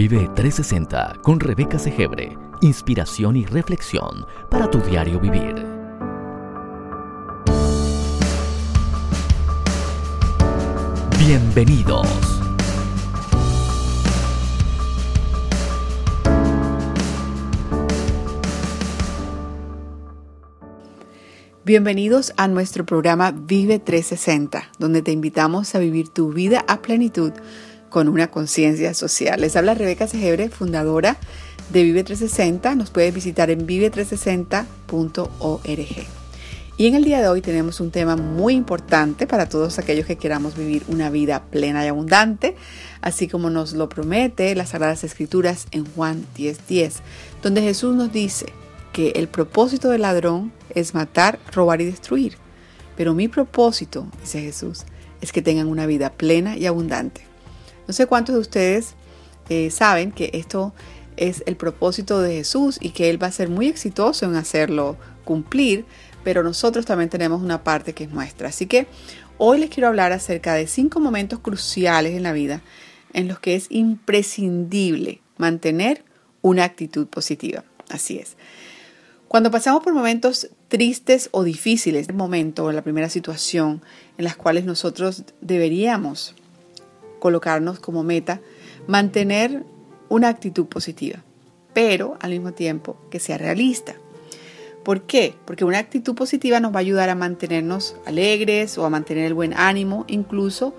Vive 0.00 0.30
360 0.34 1.18
con 1.20 1.38
Rebeca 1.38 1.78
Segebre. 1.78 2.34
Inspiración 2.62 3.36
y 3.36 3.44
reflexión 3.44 4.26
para 4.48 4.70
tu 4.70 4.78
diario 4.80 5.20
vivir. 5.20 5.54
Bienvenidos. 11.18 12.40
Bienvenidos 21.62 22.32
a 22.38 22.48
nuestro 22.48 22.86
programa 22.86 23.32
Vive 23.32 23.78
360, 23.78 24.72
donde 24.78 25.02
te 25.02 25.12
invitamos 25.12 25.74
a 25.74 25.78
vivir 25.78 26.08
tu 26.08 26.32
vida 26.32 26.64
a 26.68 26.80
plenitud 26.80 27.32
con 27.90 28.08
una 28.08 28.30
conciencia 28.30 28.94
social. 28.94 29.38
Les 29.40 29.56
habla 29.56 29.74
Rebeca 29.74 30.06
Segebre, 30.06 30.48
fundadora 30.48 31.16
de 31.70 31.82
Vive 31.82 32.04
360. 32.04 32.76
Nos 32.76 32.90
puedes 32.90 33.12
visitar 33.12 33.50
en 33.50 33.66
vive360.org. 33.66 36.06
Y 36.78 36.86
en 36.86 36.94
el 36.94 37.04
día 37.04 37.20
de 37.20 37.28
hoy 37.28 37.42
tenemos 37.42 37.80
un 37.80 37.90
tema 37.90 38.16
muy 38.16 38.54
importante 38.54 39.26
para 39.26 39.50
todos 39.50 39.78
aquellos 39.78 40.06
que 40.06 40.16
queramos 40.16 40.56
vivir 40.56 40.82
una 40.88 41.10
vida 41.10 41.42
plena 41.50 41.84
y 41.84 41.88
abundante, 41.88 42.56
así 43.02 43.28
como 43.28 43.50
nos 43.50 43.74
lo 43.74 43.90
promete 43.90 44.54
las 44.54 44.70
Sagradas 44.70 45.04
Escrituras 45.04 45.66
en 45.72 45.84
Juan 45.84 46.24
10:10, 46.38 46.56
10, 46.68 46.94
donde 47.42 47.60
Jesús 47.60 47.94
nos 47.94 48.10
dice 48.10 48.46
que 48.94 49.10
el 49.16 49.28
propósito 49.28 49.90
del 49.90 50.00
ladrón 50.00 50.52
es 50.74 50.94
matar, 50.94 51.38
robar 51.52 51.82
y 51.82 51.84
destruir. 51.84 52.38
Pero 52.96 53.12
mi 53.12 53.28
propósito, 53.28 54.06
dice 54.22 54.40
Jesús, 54.40 54.86
es 55.20 55.32
que 55.32 55.42
tengan 55.42 55.68
una 55.68 55.84
vida 55.84 56.14
plena 56.14 56.56
y 56.56 56.64
abundante. 56.64 57.29
No 57.90 57.94
sé 57.94 58.06
cuántos 58.06 58.36
de 58.36 58.40
ustedes 58.40 58.94
eh, 59.48 59.68
saben 59.72 60.12
que 60.12 60.30
esto 60.32 60.72
es 61.16 61.42
el 61.46 61.56
propósito 61.56 62.20
de 62.20 62.36
Jesús 62.36 62.78
y 62.80 62.90
que 62.90 63.10
Él 63.10 63.20
va 63.20 63.26
a 63.26 63.32
ser 63.32 63.48
muy 63.48 63.66
exitoso 63.66 64.26
en 64.26 64.36
hacerlo 64.36 64.96
cumplir, 65.24 65.86
pero 66.22 66.44
nosotros 66.44 66.86
también 66.86 67.10
tenemos 67.10 67.42
una 67.42 67.64
parte 67.64 67.92
que 67.92 68.04
es 68.04 68.10
nuestra. 68.10 68.50
Así 68.50 68.66
que 68.66 68.86
hoy 69.38 69.58
les 69.58 69.70
quiero 69.70 69.88
hablar 69.88 70.12
acerca 70.12 70.54
de 70.54 70.68
cinco 70.68 71.00
momentos 71.00 71.40
cruciales 71.40 72.16
en 72.16 72.22
la 72.22 72.32
vida 72.32 72.62
en 73.12 73.26
los 73.26 73.40
que 73.40 73.56
es 73.56 73.66
imprescindible 73.70 75.20
mantener 75.36 76.04
una 76.42 76.62
actitud 76.62 77.08
positiva. 77.08 77.64
Así 77.88 78.18
es. 78.18 78.36
Cuando 79.26 79.50
pasamos 79.50 79.82
por 79.82 79.94
momentos 79.94 80.48
tristes 80.68 81.28
o 81.32 81.42
difíciles, 81.42 82.08
el 82.08 82.14
momento 82.14 82.66
o 82.66 82.72
la 82.72 82.82
primera 82.82 83.08
situación 83.08 83.82
en 84.16 84.26
las 84.26 84.36
cuales 84.36 84.64
nosotros 84.64 85.24
deberíamos 85.40 86.36
colocarnos 87.20 87.78
como 87.78 88.02
meta 88.02 88.40
mantener 88.88 89.62
una 90.08 90.28
actitud 90.28 90.66
positiva, 90.66 91.22
pero 91.72 92.16
al 92.20 92.30
mismo 92.30 92.52
tiempo 92.52 92.96
que 93.10 93.20
sea 93.20 93.38
realista. 93.38 93.94
¿Por 94.82 95.02
qué? 95.02 95.34
Porque 95.44 95.64
una 95.64 95.78
actitud 95.78 96.14
positiva 96.14 96.58
nos 96.58 96.72
va 96.72 96.78
a 96.78 96.80
ayudar 96.80 97.10
a 97.10 97.14
mantenernos 97.14 97.96
alegres 98.06 98.76
o 98.78 98.84
a 98.84 98.90
mantener 98.90 99.26
el 99.26 99.34
buen 99.34 99.54
ánimo, 99.54 100.04
incluso 100.08 100.74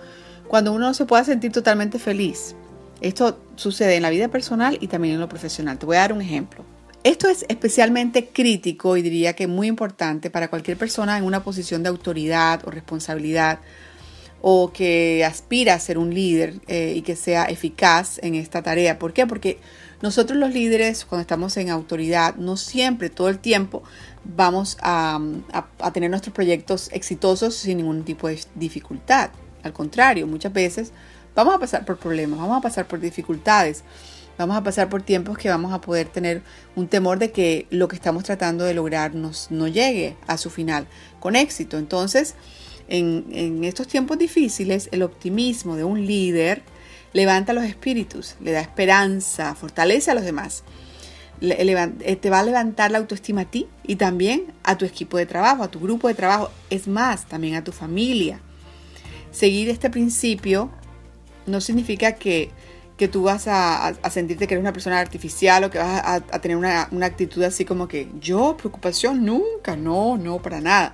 cuando 0.48 0.74
uno 0.74 0.88
no 0.88 0.94
se 0.94 1.06
pueda 1.06 1.24
sentir 1.24 1.52
totalmente 1.52 2.00
feliz. 2.00 2.56
Esto 3.00 3.40
sucede 3.56 3.96
en 3.96 4.02
la 4.02 4.10
vida 4.10 4.28
personal 4.28 4.78
y 4.82 4.88
también 4.88 5.14
en 5.14 5.22
lo 5.22 5.30
profesional. 5.30 5.78
Te 5.78 5.86
voy 5.86 5.98
a 5.98 6.02
dar 6.02 6.14
un 6.14 6.22
ejemplo. 6.22 6.66
Esto 7.04 7.30
es 7.30 7.46
especialmente 7.48 8.28
crítico 8.28 8.96
y 8.96 9.02
diría 9.02 9.34
que 9.34 9.48
muy 9.48 9.68
importante 9.68 10.30
para 10.30 10.50
cualquier 10.50 10.78
persona 10.78 11.18
en 11.18 11.24
una 11.24 11.44
posición 11.44 11.82
de 11.82 11.90
autoridad 11.90 12.62
o 12.68 12.70
responsabilidad 12.70 13.60
o 14.42 14.72
que 14.74 15.24
aspira 15.24 15.76
a 15.76 15.80
ser 15.80 15.98
un 15.98 16.14
líder 16.14 16.56
eh, 16.68 16.94
y 16.96 17.02
que 17.04 17.16
sea 17.16 17.46
eficaz 17.46 18.20
en 18.24 18.36
esta 18.36 18.62
tarea. 18.62 18.98
¿Por 18.98 19.14
qué? 19.14 19.28
Porque 19.28 19.60
nosotros 20.02 20.38
los 20.40 20.52
líderes, 20.52 21.06
cuando 21.06 21.22
estamos 21.22 21.56
en 21.58 21.70
autoridad, 21.70 22.36
no 22.36 22.58
siempre, 22.58 23.10
todo 23.10 23.30
el 23.30 23.38
tiempo, 23.38 23.84
vamos 24.24 24.78
a, 24.82 25.20
a 25.80 25.94
tener 25.94 26.10
nuestros 26.10 26.34
proyectos 26.34 26.90
exitosos 26.92 27.56
sin 27.56 27.78
ningún 27.78 28.04
tipo 28.04 28.28
de 28.28 28.40
dificultad. 28.56 29.30
Al 29.64 29.74
contrario, 29.74 30.26
muchas 30.26 30.52
veces 30.52 30.92
vamos 31.36 31.54
a 31.54 31.60
pasar 31.60 31.86
por 31.86 31.98
problemas, 31.98 32.40
vamos 32.40 32.58
a 32.58 32.62
pasar 32.62 32.88
por 32.88 33.00
dificultades. 33.00 33.84
Vamos 34.38 34.58
a 34.58 34.64
pasar 34.64 34.90
por 34.90 35.04
tiempos 35.04 35.38
que 35.38 35.50
vamos 35.50 35.72
a 35.72 35.82
poder 35.82 36.08
tener 36.08 36.42
un 36.76 36.88
temor 36.88 37.20
de 37.20 37.32
que 37.32 37.68
lo 37.70 37.88
que 37.88 37.96
estamos 37.96 38.24
tratando 38.24 38.64
de 38.64 38.74
lograr 38.74 39.14
nos, 39.14 39.52
no 39.52 39.68
llegue 39.68 40.16
a 40.26 40.38
su 40.38 40.50
final 40.50 40.88
con 41.20 41.36
éxito. 41.36 41.78
Entonces, 41.78 42.34
en, 42.92 43.64
estos 43.64 43.88
tiempos 43.88 44.18
difíciles, 44.18 44.90
el 44.92 45.04
optimismo 45.04 45.76
de 45.76 45.84
un 45.84 46.06
líder 46.06 46.62
levanta 47.14 47.54
los 47.54 47.64
espíritus, 47.64 48.36
le 48.42 48.52
da 48.52 48.62
esperanza, 48.62 49.56
fortalece 49.56 50.12
a 50.12 50.16
los 50.16 50.24
demás. 50.24 50.64
Eh, 51.42 52.16
te 52.22 52.30
va 52.30 52.40
a 52.40 52.44
levantar 52.44 52.92
la 52.92 53.00
autoestima 53.00 53.42
a 53.42 53.46
ti 53.46 53.68
y 53.84 53.96
también 53.96 54.54
a 54.64 54.78
tu 54.78 54.86
equipo 54.86 55.18
de 55.18 55.26
trabajo, 55.26 55.64
a 55.64 55.72
tu 55.72 55.80
grupo 55.80 56.08
de 56.08 56.14
trabajo, 56.14 56.52
es 56.70 56.88
más, 56.88 57.26
también 57.26 57.56
a 57.56 57.64
tu 57.64 57.72
familia. 57.72 58.40
Seguir 59.32 59.70
este 59.70 59.90
principio 59.90 60.70
no 61.48 61.62
significa 61.62 62.14
que 62.14 62.52
que 63.02 63.08
tú 63.08 63.24
vas 63.24 63.48
a, 63.48 63.96
sentirte 64.12 64.46
que 64.46 64.54
eres 64.54 64.62
una 64.62 64.74
persona 64.74 65.00
artificial 65.00 65.64
o 65.64 65.72
que 65.72 65.80
vas 65.80 66.04
a, 66.06 66.40
tener 66.40 66.56
una, 66.56 66.88
actitud 67.04 67.42
así 67.42 67.66
como 67.66 67.88
que 67.88 68.08
yo, 68.20 68.56
preocupación, 68.58 69.26
nunca, 69.26 69.76
no, 69.76 70.20
no, 70.20 70.40
para 70.40 70.62
nada. 70.62 70.94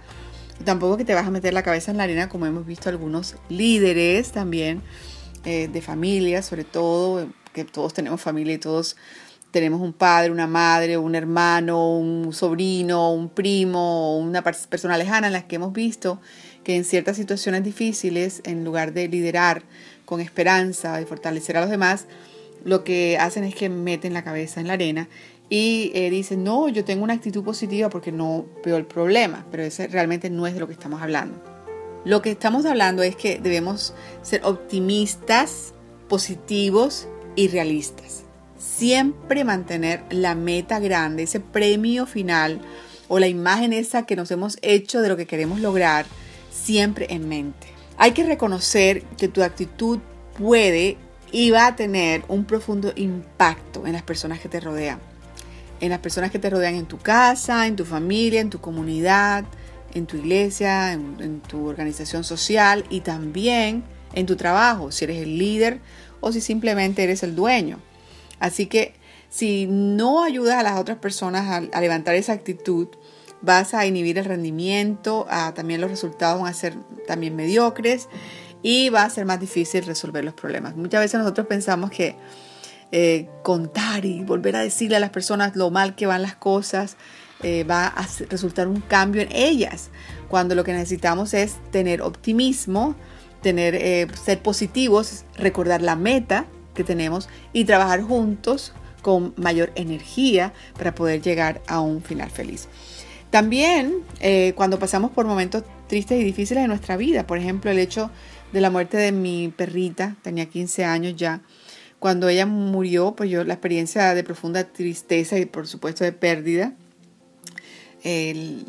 Tampoco 0.63 0.97
que 0.97 1.05
te 1.05 1.13
vas 1.13 1.27
a 1.27 1.31
meter 1.31 1.53
la 1.53 1.63
cabeza 1.63 1.91
en 1.91 1.97
la 1.97 2.03
arena 2.03 2.29
como 2.29 2.45
hemos 2.45 2.65
visto 2.65 2.89
algunos 2.89 3.35
líderes 3.49 4.31
también 4.31 4.81
eh, 5.45 5.69
de 5.71 5.81
familia, 5.81 6.41
sobre 6.41 6.63
todo, 6.63 7.27
que 7.53 7.63
todos 7.63 7.93
tenemos 7.93 8.19
familia 8.19 8.55
y 8.55 8.57
todos 8.57 8.97
tenemos 9.51 9.81
un 9.81 9.93
padre, 9.93 10.31
una 10.31 10.47
madre, 10.47 10.97
un 10.97 11.15
hermano, 11.15 11.97
un 11.97 12.33
sobrino, 12.33 13.13
un 13.13 13.29
primo, 13.29 14.17
una 14.17 14.43
persona 14.43 14.97
lejana 14.97 15.27
en 15.27 15.33
las 15.33 15.45
que 15.45 15.55
hemos 15.55 15.73
visto 15.73 16.19
que 16.63 16.75
en 16.75 16.83
ciertas 16.83 17.15
situaciones 17.15 17.63
difíciles, 17.63 18.41
en 18.43 18.65
lugar 18.65 18.91
de 18.93 19.07
liderar, 19.07 19.63
con 20.03 20.19
esperanza 20.21 20.99
y 21.01 21.05
fortalecer 21.05 21.55
a 21.57 21.61
los 21.61 21.69
demás, 21.69 22.07
lo 22.65 22.83
que 22.83 23.17
hacen 23.17 23.43
es 23.45 23.55
que 23.55 23.69
meten 23.69 24.13
la 24.13 24.23
cabeza 24.23 24.59
en 24.59 24.67
la 24.67 24.73
arena 24.73 25.07
y 25.49 25.91
eh, 25.93 26.25
no, 26.37 26.67
yo 26.67 26.83
tengo 26.83 27.03
una 27.03 27.13
actitud 27.13 27.43
positiva 27.43 27.89
porque 27.89 28.11
no 28.11 28.45
veo 28.65 28.77
el 28.77 28.85
problema, 28.85 29.45
pero 29.49 29.63
ese 29.63 29.87
realmente 29.87 30.29
no 30.29 30.45
es 30.45 30.53
de 30.53 30.59
lo 30.59 30.67
que 30.67 30.73
estamos 30.73 31.01
hablando. 31.01 31.41
Lo 32.03 32.21
que 32.21 32.31
estamos 32.31 32.65
hablando 32.65 33.03
es 33.03 33.15
que 33.15 33.39
debemos 33.39 33.93
ser 34.21 34.41
optimistas, 34.43 35.73
positivos 36.09 37.07
y 37.35 37.47
realistas. 37.47 38.23
Siempre 38.57 39.43
mantener 39.43 40.03
la 40.09 40.35
meta 40.35 40.79
grande, 40.79 41.23
ese 41.23 41.39
premio 41.39 42.05
final 42.05 42.61
o 43.07 43.19
la 43.19 43.27
imagen 43.27 43.71
esa 43.71 44.05
que 44.05 44.15
nos 44.15 44.31
hemos 44.31 44.57
hecho 44.61 45.01
de 45.01 45.09
lo 45.09 45.17
que 45.17 45.27
queremos 45.27 45.61
lograr, 45.61 46.05
siempre 46.51 47.07
en 47.09 47.29
mente. 47.29 47.67
Hay 47.97 48.11
que 48.11 48.25
reconocer 48.25 49.03
que 49.17 49.27
tu 49.27 49.43
actitud 49.43 49.99
puede 50.37 50.97
y 51.31 51.51
va 51.51 51.67
a 51.67 51.75
tener 51.75 52.23
un 52.27 52.45
profundo 52.45 52.91
impacto 52.95 53.85
en 53.85 53.93
las 53.93 54.03
personas 54.03 54.39
que 54.39 54.49
te 54.49 54.59
rodean. 54.59 54.99
En 55.79 55.89
las 55.89 55.99
personas 55.99 56.31
que 56.31 56.39
te 56.39 56.49
rodean 56.49 56.75
en 56.75 56.85
tu 56.85 56.97
casa, 56.97 57.67
en 57.67 57.75
tu 57.75 57.85
familia, 57.85 58.41
en 58.41 58.49
tu 58.49 58.59
comunidad, 58.59 59.45
en 59.93 60.05
tu 60.05 60.17
iglesia, 60.17 60.93
en, 60.93 61.41
tu 61.41 61.67
organización 61.67 62.23
social 62.23 62.85
y 62.89 63.01
también 63.01 63.83
en 64.13 64.25
tu 64.25 64.35
trabajo, 64.35 64.91
si 64.91 65.05
eres 65.05 65.21
el 65.21 65.37
líder 65.37 65.79
o 66.19 66.31
si 66.31 66.41
simplemente 66.41 67.03
eres 67.03 67.23
el 67.23 67.35
dueño. 67.35 67.79
Así 68.39 68.65
que 68.67 68.95
si 69.29 69.67
no 69.67 70.23
ayudas 70.23 70.55
a 70.55 70.63
las 70.63 70.79
otras 70.79 70.97
personas 70.97 71.47
a, 71.47 71.77
a 71.77 71.81
levantar 71.81 72.15
esa 72.15 72.33
actitud, 72.33 72.87
vas 73.41 73.73
a 73.73 73.85
inhibir 73.85 74.17
el 74.17 74.25
rendimiento, 74.25 75.27
también 75.53 75.81
los 75.81 75.91
resultados 75.91 76.41
van 76.41 76.49
a 76.49 76.53
ser 76.53 76.75
también 77.05 77.35
mediocres 77.35 78.09
y 78.63 78.89
va 78.89 79.03
a 79.03 79.09
ser 79.09 79.25
más 79.25 79.39
difícil 79.39 79.85
resolver 79.85 80.23
los 80.23 80.33
problemas. 80.33 80.75
Muchas 80.75 81.01
veces 81.01 81.19
nosotros 81.19 81.47
pensamos 81.47 81.91
que 81.91 82.15
eh, 82.91 83.27
contar 83.43 84.05
y 84.05 84.23
volver 84.23 84.55
a 84.55 84.61
decirle 84.61 84.97
a 84.97 84.99
las 84.99 85.09
personas 85.09 85.55
lo 85.55 85.69
mal 85.71 85.95
que 85.95 86.05
van 86.05 86.21
las 86.21 86.35
cosas 86.35 86.97
eh, 87.43 87.63
va 87.63 87.87
a 87.87 88.07
resultar 88.29 88.67
un 88.67 88.81
cambio 88.81 89.21
en 89.21 89.31
ellas, 89.31 89.91
cuando 90.27 90.55
lo 90.55 90.63
que 90.63 90.73
necesitamos 90.73 91.35
es 91.35 91.57
tener 91.71 92.01
optimismo, 92.01 92.95
tener, 93.43 93.75
eh, 93.75 94.07
ser 94.23 94.41
positivos, 94.41 95.23
recordar 95.35 95.83
la 95.83 95.95
meta 95.95 96.47
que 96.73 96.83
tenemos 96.83 97.29
y 97.53 97.65
trabajar 97.65 98.01
juntos 98.01 98.73
con 99.03 99.33
mayor 99.37 99.71
energía 99.75 100.51
para 100.77 100.95
poder 100.95 101.21
llegar 101.21 101.61
a 101.67 101.79
un 101.79 102.01
final 102.01 102.31
feliz. 102.31 102.67
También 103.29 103.99
eh, 104.19 104.53
cuando 104.55 104.79
pasamos 104.79 105.11
por 105.11 105.27
momentos 105.27 105.63
tristes 105.87 106.19
y 106.19 106.23
difíciles 106.23 106.63
de 106.63 106.67
nuestra 106.67 106.97
vida, 106.97 107.27
por 107.27 107.37
ejemplo 107.37 107.69
el 107.69 107.77
hecho 107.77 108.09
de 108.51 108.61
la 108.61 108.71
muerte 108.71 108.97
de 108.97 109.11
mi 109.11 109.53
perrita, 109.55 110.15
tenía 110.23 110.47
15 110.47 110.85
años 110.85 111.15
ya, 111.15 111.41
cuando 111.99 112.29
ella 112.29 112.45
murió, 112.45 113.15
pues 113.15 113.29
yo 113.29 113.43
la 113.43 113.53
experiencia 113.53 114.13
de 114.13 114.23
profunda 114.23 114.65
tristeza 114.65 115.37
y 115.39 115.45
por 115.45 115.67
supuesto 115.67 116.03
de 116.03 116.11
pérdida, 116.11 116.73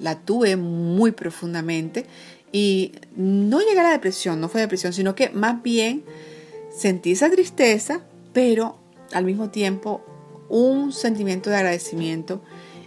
la 0.00 0.20
tuve 0.20 0.56
muy 0.56 1.12
profundamente 1.12 2.06
y 2.50 2.92
no 3.14 3.60
llegué 3.60 3.80
a 3.80 3.84
la 3.84 3.90
depresión, 3.90 4.40
no 4.40 4.48
fue 4.48 4.60
depresión, 4.60 4.92
sino 4.92 5.14
que 5.14 5.30
más 5.30 5.62
bien 5.62 6.02
sentí 6.74 7.12
esa 7.12 7.30
tristeza, 7.30 8.00
pero 8.32 8.78
al 9.12 9.24
mismo 9.24 9.50
tiempo 9.50 10.02
un 10.48 10.92
sentimiento 10.92 11.50
de 11.50 11.56
agradecimiento 11.56 12.42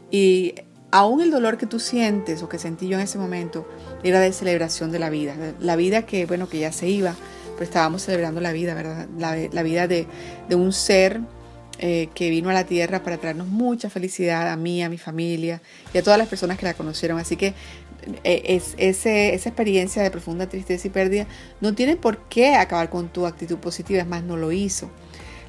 y 0.09 0.55
aún 0.91 1.21
el 1.21 1.31
dolor 1.31 1.57
que 1.57 1.67
tú 1.67 1.79
sientes 1.79 2.41
o 2.44 2.49
que 2.49 2.59
sentí 2.59 2.87
yo 2.87 2.97
en 2.97 3.03
ese 3.03 3.17
momento 3.17 3.67
era 4.03 4.19
de 4.19 4.33
celebración 4.33 4.91
de 4.91 4.99
la 4.99 5.09
vida, 5.09 5.35
la 5.59 5.75
vida 5.75 6.05
que, 6.05 6.25
bueno, 6.25 6.49
que 6.49 6.59
ya 6.59 6.71
se 6.71 6.89
iba, 6.89 7.15
estábamos 7.63 8.03
celebrando 8.03 8.41
la 8.41 8.51
vida, 8.51 8.73
¿verdad? 8.73 9.07
La, 9.17 9.63
vida 9.63 9.87
de, 9.87 10.07
un 10.51 10.73
ser 10.73 11.21
eh, 11.79 12.09
que 12.13 12.29
vino 12.29 12.49
a 12.49 12.53
la 12.53 12.65
tierra 12.65 13.03
para 13.03 13.17
traernos 13.17 13.47
mucha 13.47 13.89
felicidad 13.89 14.49
a 14.49 14.55
mí, 14.55 14.83
a 14.83 14.89
mi 14.89 14.97
familia 14.97 15.61
y 15.93 15.97
a 15.97 16.03
todas 16.03 16.19
las 16.19 16.27
personas 16.27 16.57
que 16.57 16.65
la 16.65 16.73
conocieron. 16.73 17.17
Así 17.19 17.35
que 17.35 17.53
eh, 18.23 18.41
es, 18.45 18.75
ese, 18.77 19.33
esa 19.33 19.49
experiencia 19.49 20.01
de 20.01 20.11
profunda 20.11 20.47
tristeza 20.47 20.87
y 20.87 20.89
pérdida 20.89 21.27
no 21.59 21.73
tiene 21.73 21.95
por 21.95 22.17
qué 22.29 22.55
acabar 22.55 22.89
con 22.89 23.09
tu 23.09 23.25
actitud 23.25 23.57
positiva, 23.57 24.01
es 24.01 24.07
más, 24.07 24.23
no 24.23 24.37
lo 24.37 24.51
hizo. 24.51 24.89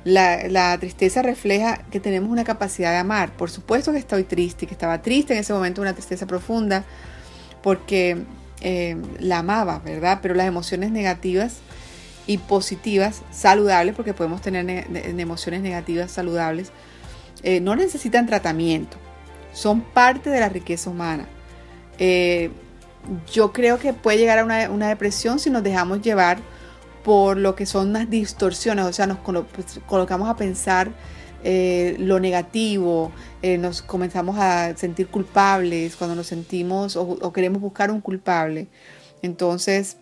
La, 0.05 0.77
tristeza 0.81 1.23
refleja 1.23 1.85
que 1.91 2.01
tenemos 2.01 2.31
una 2.31 2.45
capacidad 2.45 2.91
de 2.91 2.99
amar. 2.99 3.37
Por 3.37 3.51
supuesto 3.51 3.93
que 3.93 3.99
estoy 3.99 4.25
triste, 4.25 4.67
que 4.67 4.73
estaba 4.73 5.01
triste 5.01 5.33
en 5.33 5.41
ese 5.41 5.53
momento, 5.53 5.81
una 5.81 5.93
tristeza 5.93 6.27
profunda, 6.27 6.85
porque 7.63 8.19
eh, 8.61 8.97
la 9.21 9.39
amaba, 9.39 9.79
¿verdad? 9.79 10.19
Pero 10.21 10.35
las 10.35 10.47
emociones 10.47 10.91
negativas 10.91 11.59
y 12.27 12.39
positivas, 12.39 13.23
saludables, 13.31 13.95
porque 13.95 14.15
podemos 14.15 14.41
tener 14.41 14.87
emociones 15.19 15.63
negativas 15.63 16.11
saludables, 16.11 16.71
eh, 17.43 17.61
no 17.61 17.77
necesitan 17.77 18.27
tratamiento. 18.27 18.97
Son 19.53 19.81
parte 19.81 20.31
de 20.31 20.41
la 20.41 20.49
riqueza 20.49 20.91
humana. 20.91 21.27
Eh, 21.99 22.51
yo 23.33 23.53
creo 23.53 23.79
que 23.79 23.93
puede 23.93 24.19
llegar 24.19 24.39
a 24.39 24.45
una, 24.45 24.71
una 24.71 24.89
depresión 24.89 25.39
si 25.39 25.51
nos 25.51 25.63
dejamos 25.63 26.01
llevar 26.03 26.39
por 27.03 27.37
lo 27.37 27.55
que 27.55 27.67
son 27.67 27.93
las 27.93 28.09
distorsiones, 28.09 28.85
o 28.85 28.93
sea, 28.93 29.07
nos 29.07 29.19
pues, 29.19 29.81
colocamos 29.87 30.29
a 30.29 30.37
pensar 30.37 30.93
eh, 31.45 31.97
lo 31.99 32.21
negativo, 32.21 33.11
eh, 33.43 33.59
nos 33.59 33.83
comenzamos 33.83 34.39
a 34.39 34.77
sentir 34.77 35.09
culpables 35.09 35.97
cuando 35.97 36.15
nos 36.15 36.29
sentimos 36.29 36.97
o, 36.97 37.33
queremos 37.33 37.61
buscar 37.61 37.91
un 37.91 38.01
culpable. 38.01 38.69
Entonces, 39.23 39.97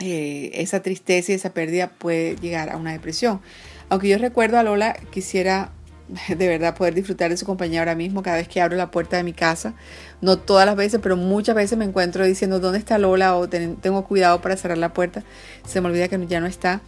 eh, 0.00 0.50
esa 0.54 0.80
tristeza 0.80 1.32
y 1.32 1.34
esa 1.34 1.52
pérdida 1.52 1.90
puede 1.90 2.36
llegar 2.36 2.70
a 2.70 2.76
una 2.76 2.92
depresión. 2.92 3.40
Aunque 3.88 4.08
yo 4.08 4.18
recuerdo 4.18 4.58
a 4.58 4.62
Lola, 4.62 4.96
quisiera 5.10 5.72
de 6.28 6.48
verdad 6.48 6.76
poder 6.76 6.94
disfrutar 6.94 7.30
de 7.30 7.36
su 7.36 7.46
compañía 7.46 7.80
ahora 7.80 7.94
mismo 7.94 8.22
cada 8.22 8.36
vez 8.36 8.48
que 8.48 8.60
abro 8.60 8.76
la 8.76 8.90
puerta 8.90 9.16
de 9.16 9.22
mi 9.22 9.32
casa. 9.32 9.74
No 10.20 10.38
todas 10.38 10.66
las 10.66 10.76
veces, 10.76 11.00
pero 11.02 11.16
muchas 11.16 11.54
veces 11.54 11.78
me 11.78 11.84
encuentro 11.84 12.24
diciendo 12.24 12.60
dónde 12.60 12.78
está 12.78 12.98
Lola 12.98 13.36
o 13.36 13.48
tengo 13.48 14.04
cuidado 14.04 14.40
para 14.40 14.56
cerrar 14.56 14.78
la 14.78 14.92
puerta. 14.92 15.22
Se 15.66 15.80
me 15.80 15.88
olvida 15.88 16.08
que 16.08 16.26
ya 16.26 16.40
no 16.40 16.46
está. 16.46 16.80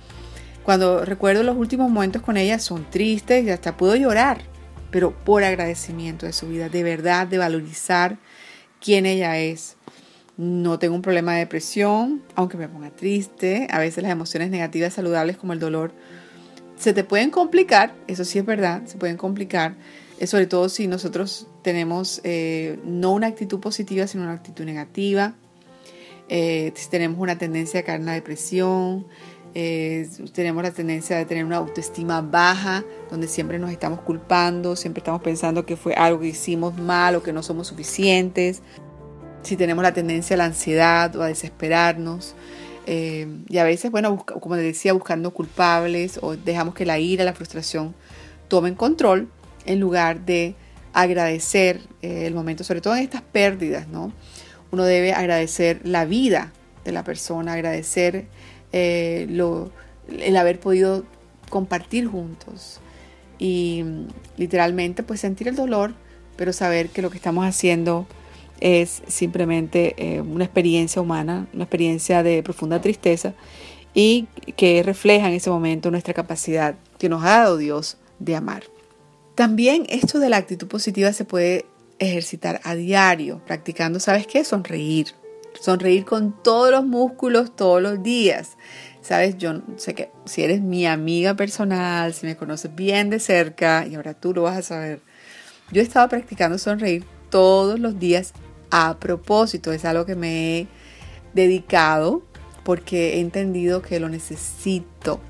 Cuando 0.62 1.05
recuerdo 1.05 1.43
los 1.43 1.56
últimos 1.56 1.91
momentos 1.91 2.23
con 2.23 2.37
ella 2.37 2.59
son 2.59 2.88
tristes 2.88 3.44
y 3.44 3.50
hasta 3.50 3.76
puedo 3.76 3.97
llorar, 3.97 4.43
pero 4.91 5.12
por 5.12 5.43
agradecimiento 5.43 6.26
de 6.26 6.32
su 6.32 6.49
vida, 6.49 6.69
de 6.69 6.85
verdad, 6.85 7.26
de 7.26 7.38
valorizar 7.38 8.19
quién 8.81 9.06
ella 9.06 9.38
es. 9.38 9.76
No 10.37 10.79
tengo 10.79 10.94
un 10.94 11.02
problema 11.02 11.34
de 11.34 11.40
depresión, 11.40 12.23
aunque 12.34 12.56
me 12.56 12.69
ponga 12.69 12.90
triste. 12.90 13.69
A 13.70 13.79
veces 13.79 14.02
las 14.02 14.12
emociones 14.12 14.50
negativas 14.50 14.94
saludables 14.94 15.37
como 15.37 15.52
el 15.52 15.58
dolor 15.58 15.93
se 16.82 16.93
te 16.93 17.05
pueden 17.05 17.31
complicar, 17.31 17.94
eso 18.08 18.25
sí 18.25 18.40
es 18.40 18.44
verdad, 18.44 18.82
se 18.87 18.99
pueden 18.99 19.17
complicar, 19.17 19.76
eh, 20.19 20.26
sobre 20.26 20.46
todo 20.46 20.69
si 20.69 20.88
nosotros 20.88 21.46
tenemos 21.62 22.20
eh, 22.25 22.79
no 22.84 23.12
una 23.12 23.29
actitud 23.29 23.61
positiva, 23.61 24.08
sino 24.08 24.25
una 24.25 24.32
actitud 24.32 24.64
negativa, 24.64 25.34
eh, 26.29 26.73
si 26.75 26.90
tenemos 26.90 27.20
una 27.20 27.38
tendencia 27.38 27.81
a 27.81 27.82
caer 27.85 28.00
en 28.00 28.06
la 28.06 28.14
depresión, 28.14 29.06
tenemos 30.32 30.62
la 30.62 30.70
tendencia 30.70 31.19
de 31.19 31.26
tener 31.26 31.44
una 31.44 31.58
autoestima 31.58 32.23
baja, 32.23 32.82
donde 33.11 33.28
siempre 33.28 33.58
nos 33.58 33.70
estamos 33.70 34.00
culpando, 34.00 34.76
siempre 34.76 35.00
estamos 35.00 35.20
pensando 35.20 35.67
que 35.67 35.76
fue 35.76 35.93
algo 35.93 36.20
que 36.20 36.28
hicimos 36.28 36.78
mal 36.78 37.17
o 37.17 37.23
que 37.23 37.35
no 37.35 37.43
somos 37.43 37.67
suficientes, 37.67 38.62
si 39.43 39.56
tenemos 39.56 39.83
la 39.83 39.93
tendencia 39.93 40.35
a 40.35 40.39
la 40.39 40.44
ansiedad 40.47 41.15
o 41.17 41.23
a 41.23 41.29
desesperarnos, 41.29 42.35
eh, 42.87 43.27
y 43.49 43.59
a 43.59 43.65
veces, 43.65 43.91
bueno, 43.91 44.25
como 44.25 44.56
les 44.56 44.65
decía, 44.65 44.93
buscando 44.93 45.33
culpables 45.33 46.19
o 46.21 46.37
dejamos 46.37 46.75
que 46.75 46.85
la 46.85 46.99
ira, 46.99 47.25
la 47.25 47.33
frustración 47.33 47.94
tomen 48.49 48.75
control 48.75 49.29
en 49.67 49.79
lugar 49.79 50.25
de 50.25 50.56
agradecer 50.93 51.81
eh, 52.03 52.27
el 52.27 52.35
momento, 52.35 52.65
sobre 52.65 52.81
todo 52.81 52.97
en 52.97 53.05
estas 53.05 53.23
pérdidas, 53.23 53.89
¿no? 53.89 54.12
Uno 54.73 54.85
debe 54.85 55.12
agradecer 55.12 55.81
la 55.85 56.05
vida 56.05 56.53
de 56.85 56.93
la 56.93 57.05
persona, 57.05 57.53
agradecer 57.53 58.27
eh, 58.73 59.27
el 60.09 60.37
haber 60.37 60.59
podido 60.59 61.05
compartir 61.50 62.06
juntos 62.06 62.81
y 63.38 63.85
literalmente 64.37 65.03
pues 65.03 65.21
sentir 65.21 65.49
el 65.49 65.56
dolor, 65.56 65.95
pero 66.37 66.53
saber 66.53 66.88
que 66.88 67.03
lo 67.03 67.11
que 67.11 67.17
estamos 67.17 67.47
haciendo 67.47 68.06
es 68.62 69.03
simplemente 69.09 69.94
eh, 69.97 70.20
una 70.20 70.44
experiencia 70.44 71.03
humana, 71.03 71.49
una 71.53 71.64
experiencia 71.64 72.23
de 72.23 72.44
profunda 72.44 72.81
tristeza 72.81 73.35
y 73.93 74.29
que 74.56 74.85
refleja 74.85 75.26
en 75.26 75.35
ese 75.35 75.50
momento 75.50 75.91
nuestra 75.91 76.14
capacidad 76.14 76.76
que 76.99 77.09
nos 77.09 77.25
ha 77.25 77.41
dado 77.41 77.56
Dios 77.56 77.97
de 78.20 78.37
amar. 78.37 78.62
También 79.35 79.85
esto 79.88 80.20
de 80.20 80.29
la 80.29 80.37
actitud 80.37 80.69
positiva 80.69 81.12
se 81.12 81.25
puede 81.25 81.67
ejercitar 81.99 82.61
a 82.62 82.76
diario, 82.76 83.41
practicando, 83.47 83.99
¿sabes 83.99 84.29
qué? 84.29 84.44
Sonreír. 84.44 85.09
Sonreír 85.61 86.05
con 86.05 86.32
todos 86.43 86.70
los 86.70 86.85
músculos 86.85 87.56
todos 87.56 87.82
los 87.82 88.00
días. 88.03 88.56
Sabes, 89.00 89.38
yo 89.38 89.61
sé 89.76 89.94
que 89.94 90.11
si 90.25 90.44
eres 90.44 90.61
mi 90.61 90.87
amiga 90.87 91.35
personal, 91.35 92.14
si 92.14 92.26
me 92.26 92.37
conoces 92.37 92.73
bien 92.73 93.11
de 93.11 93.19
cerca, 93.19 93.87
y 93.91 93.97
ahora 93.97 94.14
tú 94.14 94.32
lo 94.32 94.43
vas 94.43 94.59
a 94.59 94.62
saber, 94.62 95.00
yo 95.73 95.81
he 95.81 95.85
estado 95.85 96.09
practicando 96.09 96.59
sonreír 96.59 97.05
todos 97.29 97.81
los 97.81 97.99
días 97.99 98.32
a 98.73 98.99
propósito, 98.99 99.71
es 99.71 99.85
algo 99.85 100.07
que 100.07 100.17
me 100.17 100.59
he 100.59 100.67
dedicado 101.35 102.23
porque 102.65 103.15
he 103.15 103.21
entendido 103.21 103.83
que 103.83 104.01
lo 104.01 104.09
necesito. 104.09 105.21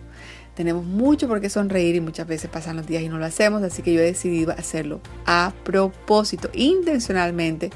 Tenemos 0.55 0.85
mucho 0.85 1.27
por 1.27 1.41
qué 1.41 1.51
sonreír 1.51 1.97
y 1.97 2.01
muchas 2.01 2.27
veces 2.29 2.49
pasan 2.49 2.77
los 2.77 2.87
días 2.87 3.03
y 3.03 3.09
no 3.09 3.19
lo 3.19 3.25
hacemos, 3.25 3.63
así 3.65 3.83
que 3.83 3.93
yo 3.93 4.01
he 4.01 4.05
decidido 4.05 4.53
hacerlo 4.53 5.01
a 5.27 5.53
propósito, 5.65 6.51
intencionalmente. 6.55 7.71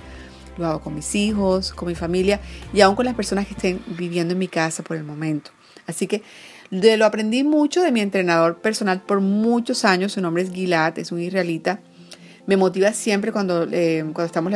Lo 0.57 0.67
hago 0.67 0.81
con 0.81 0.95
mis 0.95 1.15
hijos, 1.17 1.73
con 1.73 1.89
mi 1.89 1.97
familia 1.97 2.41
y 2.73 2.81
aún 2.81 2.95
con 2.95 3.05
las 3.05 3.15
personas 3.15 3.47
que 3.47 3.55
estén 3.55 3.83
viviendo 3.99 4.33
en 4.33 4.39
mi 4.39 4.49
casa 4.49 4.85
por 4.85 4.97
el 4.97 5.05
momento. 5.05 5.51
Así 5.87 6.07
que 6.07 6.23
de 6.71 6.97
lo 6.97 7.07
aprendí 7.07 7.43
mucho 7.43 7.83
de 7.83 7.91
mi 7.91 8.01
entrenador 8.01 8.59
personal 8.59 9.03
por 9.03 9.21
muchos 9.21 9.85
años. 9.85 10.13
Su 10.13 10.21
nombre 10.21 10.45
es 10.45 10.53
Gilad, 10.53 10.99
es 10.99 11.11
un 11.11 11.21
israelita 11.21 11.81
me 12.47 12.57
motiva 12.57 12.93
siempre 12.93 13.33
cuando, 13.33 13.65
eh, 13.73 14.03
cuando 14.13 14.25
estamos 14.25 14.53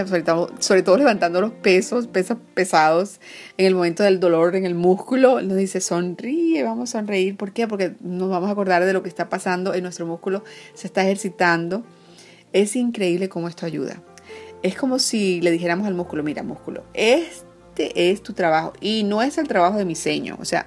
sobre 0.61 0.83
todo, 0.83 0.97
levantando 0.97 1.41
los 1.41 1.51
pesos, 1.51 2.07
pesos 2.07 2.39
pesados, 2.55 3.21
en 3.59 3.67
el 3.67 3.75
momento 3.75 4.03
del 4.05 4.21
dolor 4.21 4.55
en 4.55 4.65
el 4.65 4.75
músculo, 4.75 5.43
nos 5.43 5.57
dice 5.57 5.81
sonríe, 5.81 6.63
vamos 6.63 6.91
a 6.91 7.01
sonreír. 7.01 7.37
¿Por 7.37 7.53
qué? 7.53 7.67
Porque 7.67 7.95
nos 8.01 8.31
vamos 8.31 8.49
a 8.49 8.53
acordar 8.53 8.85
de 8.85 8.93
lo 8.93 9.03
que 9.03 9.09
está 9.09 9.29
pasando 9.29 9.75
en 9.75 9.83
nuestro 9.83 10.07
músculo, 10.07 10.45
se 10.75 10.87
está 10.87 11.03
ejercitando. 11.03 11.85
Es 12.53 12.77
increíble 12.77 13.29
cómo 13.29 13.49
esto 13.49 13.67
ayuda. 13.67 14.01
Es 14.63 14.77
como 14.77 14.99
si 14.99 15.41
le 15.41 15.51
dijéramos 15.51 15.87
al 15.87 15.95
músculo, 15.95 16.23
mira 16.23 16.43
músculo, 16.43 16.85
este 16.95 18.11
es 18.11 18.23
tu 18.23 18.35
trabajo 18.35 18.73
y 18.81 19.05
no 19.05 19.23
es 19.23 19.39
el 19.39 19.49
trabajo 19.49 19.79
de 19.79 19.85
mi 19.85 19.97
ceño. 19.97 20.37
O 20.41 20.45
sea, 20.45 20.67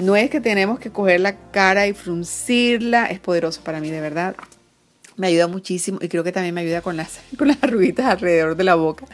no 0.00 0.16
es 0.16 0.30
que 0.30 0.40
tenemos 0.40 0.78
que 0.78 0.90
coger 0.90 1.20
la 1.20 1.36
cara 1.50 1.86
y 1.86 1.92
fruncirla, 1.92 3.06
es 3.06 3.18
poderoso 3.18 3.62
para 3.62 3.80
mí 3.80 3.90
de 3.90 4.00
verdad 4.00 4.36
me 5.16 5.28
ayuda 5.28 5.46
muchísimo 5.46 5.98
y 6.00 6.08
creo 6.08 6.24
que 6.24 6.32
también 6.32 6.54
me 6.54 6.60
ayuda 6.60 6.82
con 6.82 6.96
las, 6.96 7.20
con 7.38 7.48
las 7.48 7.62
arruguitas 7.62 8.06
alrededor 8.06 8.56
de 8.56 8.64
la 8.64 8.74
boca, 8.74 9.06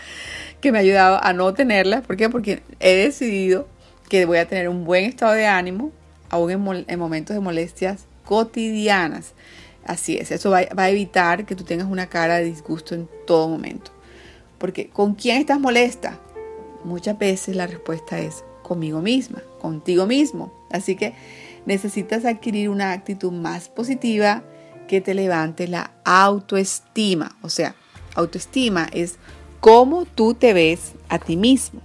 que 0.60 0.72
me 0.72 0.78
ha 0.78 0.80
ayudado 0.80 1.22
a 1.22 1.32
no 1.32 1.52
tenerlas. 1.54 2.06
¿Por 2.06 2.16
qué? 2.16 2.28
Porque 2.28 2.62
he 2.80 2.94
decidido 2.94 3.68
que 4.08 4.24
voy 4.26 4.38
a 4.38 4.46
tener 4.46 4.68
un 4.68 4.84
buen 4.84 5.04
estado 5.04 5.32
de 5.32 5.46
ánimo, 5.46 5.90
aún 6.28 6.84
en, 6.86 6.98
momentos 6.98 7.34
de 7.34 7.40
molestias 7.40 8.06
cotidianas. 8.24 9.34
Así 9.84 10.16
es, 10.16 10.30
eso 10.30 10.50
va, 10.50 10.62
va, 10.78 10.84
a 10.84 10.90
evitar 10.90 11.44
que 11.44 11.56
tú 11.56 11.64
tengas 11.64 11.88
una 11.88 12.06
cara 12.08 12.36
de 12.36 12.44
disgusto 12.44 12.94
en 12.94 13.08
todo 13.26 13.48
momento. 13.48 13.90
Porque 14.58 14.88
¿con 14.88 15.14
quién 15.14 15.38
estás 15.38 15.58
molesta? 15.58 16.18
Muchas 16.84 17.18
veces 17.18 17.56
la 17.56 17.66
respuesta 17.66 18.18
es 18.20 18.44
conmigo 18.62 19.02
misma, 19.02 19.42
contigo 19.60 20.06
mismo. 20.06 20.52
Así 20.70 20.94
que 20.94 21.14
necesitas 21.66 22.24
adquirir 22.24 22.68
una 22.68 22.92
actitud 22.92 23.32
más 23.32 23.68
positiva, 23.68 24.44
que 24.92 25.00
te 25.00 25.14
levante 25.14 25.68
la 25.68 25.90
autoestima. 26.04 27.34
O 27.40 27.48
sea, 27.48 27.74
autoestima 28.14 28.90
es 28.92 29.16
cómo 29.58 30.04
tú 30.04 30.34
te 30.34 30.52
ves 30.52 30.92
a 31.08 31.18
ti 31.18 31.38
mismo. 31.38 31.80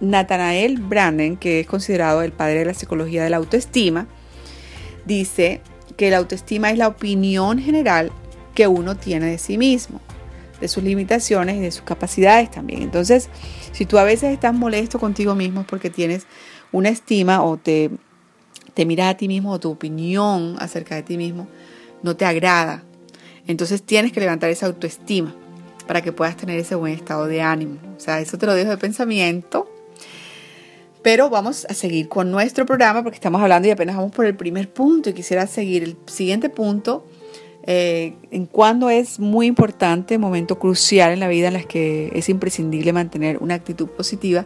Nathanael 0.00 0.78
Branden, 0.78 1.36
que 1.36 1.60
es 1.60 1.68
considerado 1.68 2.22
el 2.22 2.32
padre 2.32 2.58
de 2.58 2.64
la 2.64 2.74
psicología 2.74 3.22
de 3.22 3.30
la 3.30 3.36
autoestima, 3.36 4.08
dice 5.04 5.60
que 5.96 6.10
la 6.10 6.16
autoestima 6.16 6.72
es 6.72 6.78
la 6.78 6.88
opinión 6.88 7.60
general 7.60 8.10
que 8.56 8.66
uno 8.66 8.96
tiene 8.96 9.26
de 9.26 9.38
sí 9.38 9.58
mismo, 9.58 10.00
de 10.60 10.66
sus 10.66 10.82
limitaciones 10.82 11.54
y 11.54 11.60
de 11.60 11.70
sus 11.70 11.84
capacidades 11.84 12.50
también. 12.50 12.82
Entonces, 12.82 13.28
si 13.70 13.86
tú 13.86 13.98
a 13.98 14.02
veces 14.02 14.34
estás 14.34 14.54
molesto 14.54 14.98
contigo 14.98 15.36
mismo 15.36 15.64
porque 15.68 15.88
tienes 15.88 16.26
una 16.72 16.88
estima 16.88 17.44
o 17.44 17.58
te 17.58 17.92
te 18.76 18.84
miras 18.84 19.08
a 19.08 19.16
ti 19.16 19.26
mismo 19.26 19.52
o 19.52 19.58
tu 19.58 19.70
opinión 19.70 20.56
acerca 20.58 20.94
de 20.94 21.02
ti 21.02 21.16
mismo 21.16 21.48
no 22.02 22.14
te 22.14 22.26
agrada. 22.26 22.82
Entonces 23.46 23.82
tienes 23.82 24.12
que 24.12 24.20
levantar 24.20 24.50
esa 24.50 24.66
autoestima 24.66 25.34
para 25.86 26.02
que 26.02 26.12
puedas 26.12 26.36
tener 26.36 26.58
ese 26.58 26.74
buen 26.74 26.92
estado 26.92 27.26
de 27.26 27.40
ánimo. 27.40 27.78
O 27.96 28.00
sea, 28.00 28.20
eso 28.20 28.36
te 28.36 28.44
lo 28.44 28.54
dejo 28.54 28.68
de 28.68 28.76
pensamiento. 28.76 29.66
Pero 31.02 31.30
vamos 31.30 31.66
a 31.70 31.72
seguir 31.72 32.08
con 32.08 32.30
nuestro 32.30 32.66
programa 32.66 33.02
porque 33.02 33.14
estamos 33.14 33.40
hablando 33.40 33.66
y 33.66 33.70
apenas 33.70 33.96
vamos 33.96 34.12
por 34.12 34.26
el 34.26 34.36
primer 34.36 34.70
punto 34.70 35.08
y 35.08 35.14
quisiera 35.14 35.46
seguir 35.46 35.82
el 35.82 35.96
siguiente 36.06 36.50
punto 36.50 37.06
eh, 37.62 38.14
en 38.30 38.44
cuando 38.44 38.90
es 38.90 39.18
muy 39.18 39.46
importante, 39.46 40.18
momento 40.18 40.58
crucial 40.58 41.12
en 41.12 41.20
la 41.20 41.28
vida 41.28 41.48
en 41.48 41.54
las 41.54 41.64
que 41.64 42.12
es 42.14 42.28
imprescindible 42.28 42.92
mantener 42.92 43.38
una 43.38 43.54
actitud 43.54 43.88
positiva, 43.88 44.44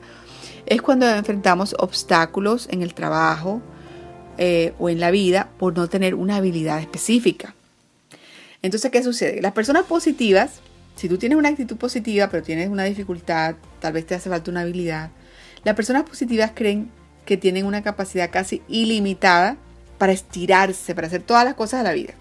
es 0.67 0.81
cuando 0.83 1.09
enfrentamos 1.09 1.75
obstáculos 1.81 2.69
en 2.71 2.83
el 2.83 2.95
trabajo, 2.95 3.61
eh, 4.39 4.73
o 4.79 4.89
en 4.89 5.01
la 5.01 5.11
vida 5.11 5.49
por 5.59 5.77
no 5.77 5.89
tener 5.89 6.15
una 6.15 6.37
habilidad 6.37 6.81
específica. 6.81 7.55
Entonces, 8.63 8.91
¿qué 8.91 9.03
sucede? 9.03 9.41
Las 9.41 9.53
personas 9.53 9.85
positivas, 9.85 10.61
si 10.97 11.09
tú 11.09 11.19
tienes 11.19 11.39
una 11.39 11.49
actitud 11.49 11.77
positiva, 11.77 12.29
pero 12.29 12.43
tienes 12.43 12.69
una 12.69 12.85
dificultad, 12.85 13.57
tal 13.81 13.95
vez 13.95 14.07
te 14.07 14.15
hace 14.15 14.29
falta 14.29 14.51
una 14.51 14.63
habilidad, 14.63 15.11
las 15.65 15.75
personas 15.75 16.05
positivas 16.05 16.53
creen 16.55 16.91
que 17.25 17.37
tienen 17.37 17.67
una 17.67 17.83
capacidad 17.83 18.31
casi 18.31 18.63
ilimitada 18.69 19.57
para 19.99 20.13
estirarse, 20.13 20.95
para 20.95 21.07
hacer 21.07 21.23
todas 21.23 21.45
las 21.45 21.55
cosas 21.55 21.81
de 21.81 21.85
la 21.85 21.95
vida. 21.95 22.15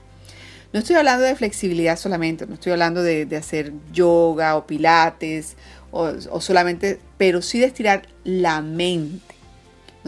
No 0.71 0.79
estoy 0.79 0.97
hablando 0.97 1.23
de 1.23 1.35
flexibilidad 1.35 1.97
solamente, 1.97 2.45
no 2.45 2.53
estoy 2.53 2.73
hablando 2.73 3.01
de, 3.01 3.27
hacer 3.35 3.73
yoga 3.91 4.55
o 4.55 4.67
pilates 4.67 5.55
o, 5.91 6.11
o 6.29 6.41
solamente, 6.41 6.99
pero 7.17 7.41
sí 7.41 7.59
de 7.59 7.65
estirar 7.65 8.07
la 8.23 8.61
mente 8.61 9.28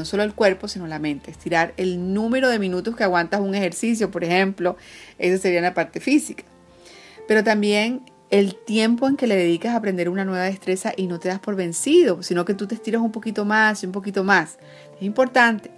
no 0.02 0.06
solo 0.06 0.24
el 0.24 0.34
cuerpo, 0.34 0.68
sino 0.68 0.88
la 0.88 0.98
mente. 0.98 1.30
Estirar 1.30 1.74
el 1.78 2.14
número 2.14 2.50
de 2.50 2.58
minutos 2.58 2.96
que 2.96 3.04
aguantas 3.04 3.40
un 3.40 3.54
ejercicio, 3.54 4.10
por 4.10 4.24
ejemplo, 4.24 4.76
esa 5.20 5.40
sería 5.40 5.62
la 5.62 5.76
parte 5.76 6.00
física. 6.00 6.44
Pero 7.28 7.44
también 7.44 8.02
el 8.32 8.56
tiempo 8.56 9.08
en 9.08 9.16
que 9.16 9.28
le 9.28 9.36
dedicas 9.36 9.74
a 9.74 9.78
aprender 9.78 10.10
una 10.10 10.26
nueva 10.26 10.46
destreza 10.46 10.92
y 10.98 11.06
no 11.06 11.20
te 11.20 11.30
das 11.30 11.40
por 11.40 11.56
vencido, 11.56 12.24
sino 12.24 12.46
que 12.46 12.56
tú 12.56 12.66
te 12.66 12.74
estiras 12.74 13.02
un 13.02 13.12
poquito 13.12 13.46
más 13.46 13.84
y 13.84 13.86
un 13.86 13.92
poquito 13.92 14.24
más. 14.24 14.58
Es 14.96 15.04
importante 15.04 15.70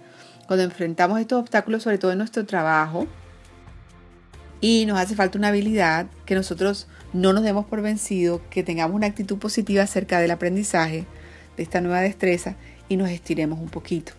cuando 0.46 0.64
enfrentamos 0.64 1.20
estos 1.20 1.40
obstáculos, 1.40 1.82
sobre 1.82 1.98
todo 1.98 2.12
en 2.12 2.18
nuestro 2.18 2.46
trabajo, 2.46 3.06
y 4.62 4.86
nos 4.86 4.98
hace 4.98 5.14
falta 5.14 5.36
una 5.36 5.48
habilidad, 5.48 6.06
que 6.24 6.34
nosotros 6.34 6.86
no 7.12 7.34
nos 7.34 7.42
demos 7.42 7.66
por 7.66 7.82
vencido, 7.82 8.40
que 8.48 8.62
tengamos 8.62 8.96
una 8.96 9.06
actitud 9.06 9.36
positiva 9.36 9.82
acerca 9.82 10.18
del 10.18 10.30
aprendizaje 10.30 11.04
de 11.58 11.62
esta 11.62 11.82
nueva 11.82 12.00
destreza 12.00 12.56
y 12.88 12.96
nos 12.96 13.10
estiremos 13.10 13.58
un 13.58 13.68
poquito. 13.68 14.12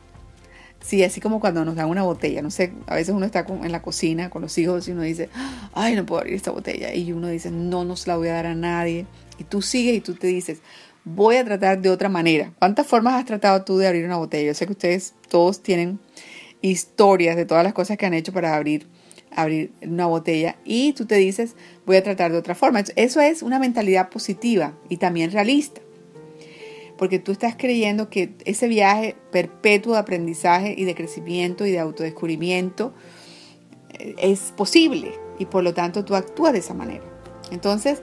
Sí, 0.81 1.03
así 1.03 1.19
como 1.19 1.39
cuando 1.39 1.65
nos 1.65 1.75
dan 1.75 1.89
una 1.89 2.03
botella, 2.03 2.43
no 2.43 2.51
sé, 2.51 2.71
a 2.85 2.93
veces 2.93 3.15
uno 3.15 3.25
está 3.25 3.43
en 3.49 3.71
la 3.71 3.81
cocina 3.81 4.29
con 4.29 4.43
los 4.43 4.55
hijos 4.59 4.87
y 4.87 4.91
uno 4.91 5.01
dice, 5.01 5.29
ay, 5.73 5.95
no 5.95 6.05
puedo 6.05 6.21
abrir 6.21 6.35
esta 6.35 6.51
botella. 6.51 6.93
Y 6.93 7.11
uno 7.11 7.27
dice, 7.27 7.49
no, 7.49 7.83
no 7.85 7.95
se 7.95 8.07
la 8.07 8.17
voy 8.17 8.27
a 8.27 8.33
dar 8.33 8.45
a 8.45 8.53
nadie. 8.53 9.07
Y 9.39 9.45
tú 9.45 9.63
sigues 9.63 9.95
y 9.95 10.01
tú 10.01 10.13
te 10.13 10.27
dices, 10.27 10.59
voy 11.03 11.37
a 11.37 11.43
tratar 11.43 11.81
de 11.81 11.89
otra 11.89 12.07
manera. 12.07 12.51
¿Cuántas 12.59 12.85
formas 12.85 13.15
has 13.15 13.25
tratado 13.25 13.63
tú 13.63 13.79
de 13.79 13.87
abrir 13.87 14.05
una 14.05 14.17
botella? 14.17 14.47
Yo 14.47 14.53
sé 14.53 14.67
que 14.67 14.73
ustedes 14.73 15.15
todos 15.27 15.63
tienen 15.63 15.97
historias 16.61 17.35
de 17.35 17.45
todas 17.45 17.63
las 17.63 17.73
cosas 17.73 17.97
que 17.97 18.05
han 18.05 18.13
hecho 18.13 18.31
para 18.31 18.55
abrir, 18.55 18.85
abrir 19.35 19.71
una 19.81 20.05
botella 20.05 20.55
y 20.65 20.93
tú 20.93 21.07
te 21.07 21.15
dices, 21.15 21.55
voy 21.87 21.95
a 21.95 22.03
tratar 22.03 22.31
de 22.31 22.37
otra 22.37 22.53
forma. 22.53 22.83
Eso 22.95 23.21
es 23.21 23.41
una 23.41 23.57
mentalidad 23.57 24.09
positiva 24.09 24.73
y 24.87 24.97
también 24.97 25.31
realista 25.31 25.81
porque 26.97 27.19
tú 27.19 27.31
estás 27.31 27.55
creyendo 27.57 28.09
que 28.09 28.35
ese 28.45 28.67
viaje 28.67 29.15
perpetuo 29.31 29.93
de 29.93 29.99
aprendizaje 29.99 30.73
y 30.77 30.85
de 30.85 30.95
crecimiento 30.95 31.65
y 31.65 31.71
de 31.71 31.79
autodescubrimiento 31.79 32.93
eh, 33.93 34.15
es 34.17 34.53
posible 34.55 35.13
y 35.37 35.45
por 35.45 35.63
lo 35.63 35.73
tanto 35.73 36.05
tú 36.05 36.15
actúas 36.15 36.53
de 36.53 36.59
esa 36.59 36.73
manera. 36.73 37.03
Entonces, 37.51 38.01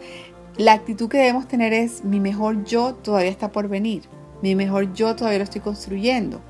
la 0.56 0.72
actitud 0.72 1.08
que 1.08 1.18
debemos 1.18 1.48
tener 1.48 1.72
es 1.72 2.04
mi 2.04 2.20
mejor 2.20 2.64
yo 2.64 2.94
todavía 2.94 3.30
está 3.30 3.50
por 3.50 3.68
venir, 3.68 4.02
mi 4.42 4.54
mejor 4.54 4.92
yo 4.92 5.16
todavía 5.16 5.38
lo 5.38 5.44
estoy 5.44 5.60
construyendo, 5.60 6.40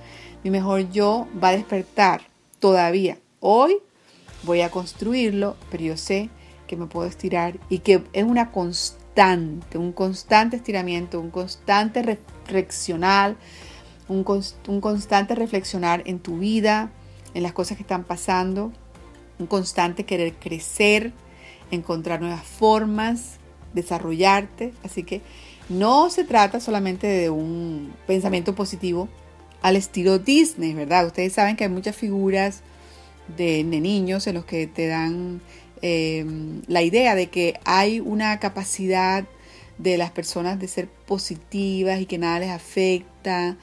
mi 0.42 0.50
mejor 0.50 0.90
yo 0.90 1.28
va 1.42 1.48
a 1.48 1.52
despertar 1.52 2.22
todavía. 2.58 3.18
Hoy 3.40 3.76
voy 4.42 4.60
a 4.62 4.70
construirlo, 4.70 5.56
pero 5.70 5.84
yo 5.84 5.96
sé 5.96 6.30
que 6.66 6.76
me 6.76 6.86
puedo 6.86 7.06
estirar 7.06 7.58
y 7.68 7.78
que 7.78 8.02
es 8.12 8.24
una 8.24 8.50
constante 8.50 9.01
un 9.74 9.92
constante 9.92 10.56
estiramiento, 10.56 11.20
un 11.20 11.30
constante 11.30 12.02
reflexionar, 12.02 13.36
un, 14.08 14.24
un 14.68 14.80
constante 14.80 15.34
reflexionar 15.34 16.02
en 16.06 16.18
tu 16.18 16.38
vida, 16.38 16.90
en 17.34 17.42
las 17.42 17.52
cosas 17.52 17.76
que 17.76 17.82
están 17.82 18.04
pasando, 18.04 18.72
un 19.38 19.46
constante 19.46 20.04
querer 20.04 20.34
crecer, 20.34 21.12
encontrar 21.70 22.20
nuevas 22.20 22.44
formas, 22.44 23.38
desarrollarte. 23.74 24.72
Así 24.82 25.02
que 25.02 25.20
no 25.68 26.10
se 26.10 26.24
trata 26.24 26.60
solamente 26.60 27.06
de 27.06 27.30
un 27.30 27.92
pensamiento 28.06 28.54
positivo 28.54 29.08
al 29.60 29.76
estilo 29.76 30.18
Disney, 30.18 30.74
¿verdad? 30.74 31.06
Ustedes 31.06 31.32
saben 31.32 31.56
que 31.56 31.64
hay 31.64 31.70
muchas 31.70 31.96
figuras 31.96 32.62
de, 33.36 33.64
de 33.64 33.80
niños 33.80 34.26
en 34.26 34.34
los 34.34 34.44
que 34.44 34.66
te 34.66 34.88
dan 34.88 35.40
Em, 35.82 36.62
la 36.68 36.82
idea 36.82 37.16
de 37.16 37.28
que 37.28 37.58
hay 37.64 37.98
una 37.98 38.38
capacidad 38.38 39.24
de 39.78 39.98
las 39.98 40.12
personas 40.12 40.60
de 40.60 40.68
ser 40.68 40.88
positivas 40.88 42.00
y 42.00 42.06
que 42.06 42.18
nada 42.18 42.38
les 42.38 42.50
afecta, 42.50 43.56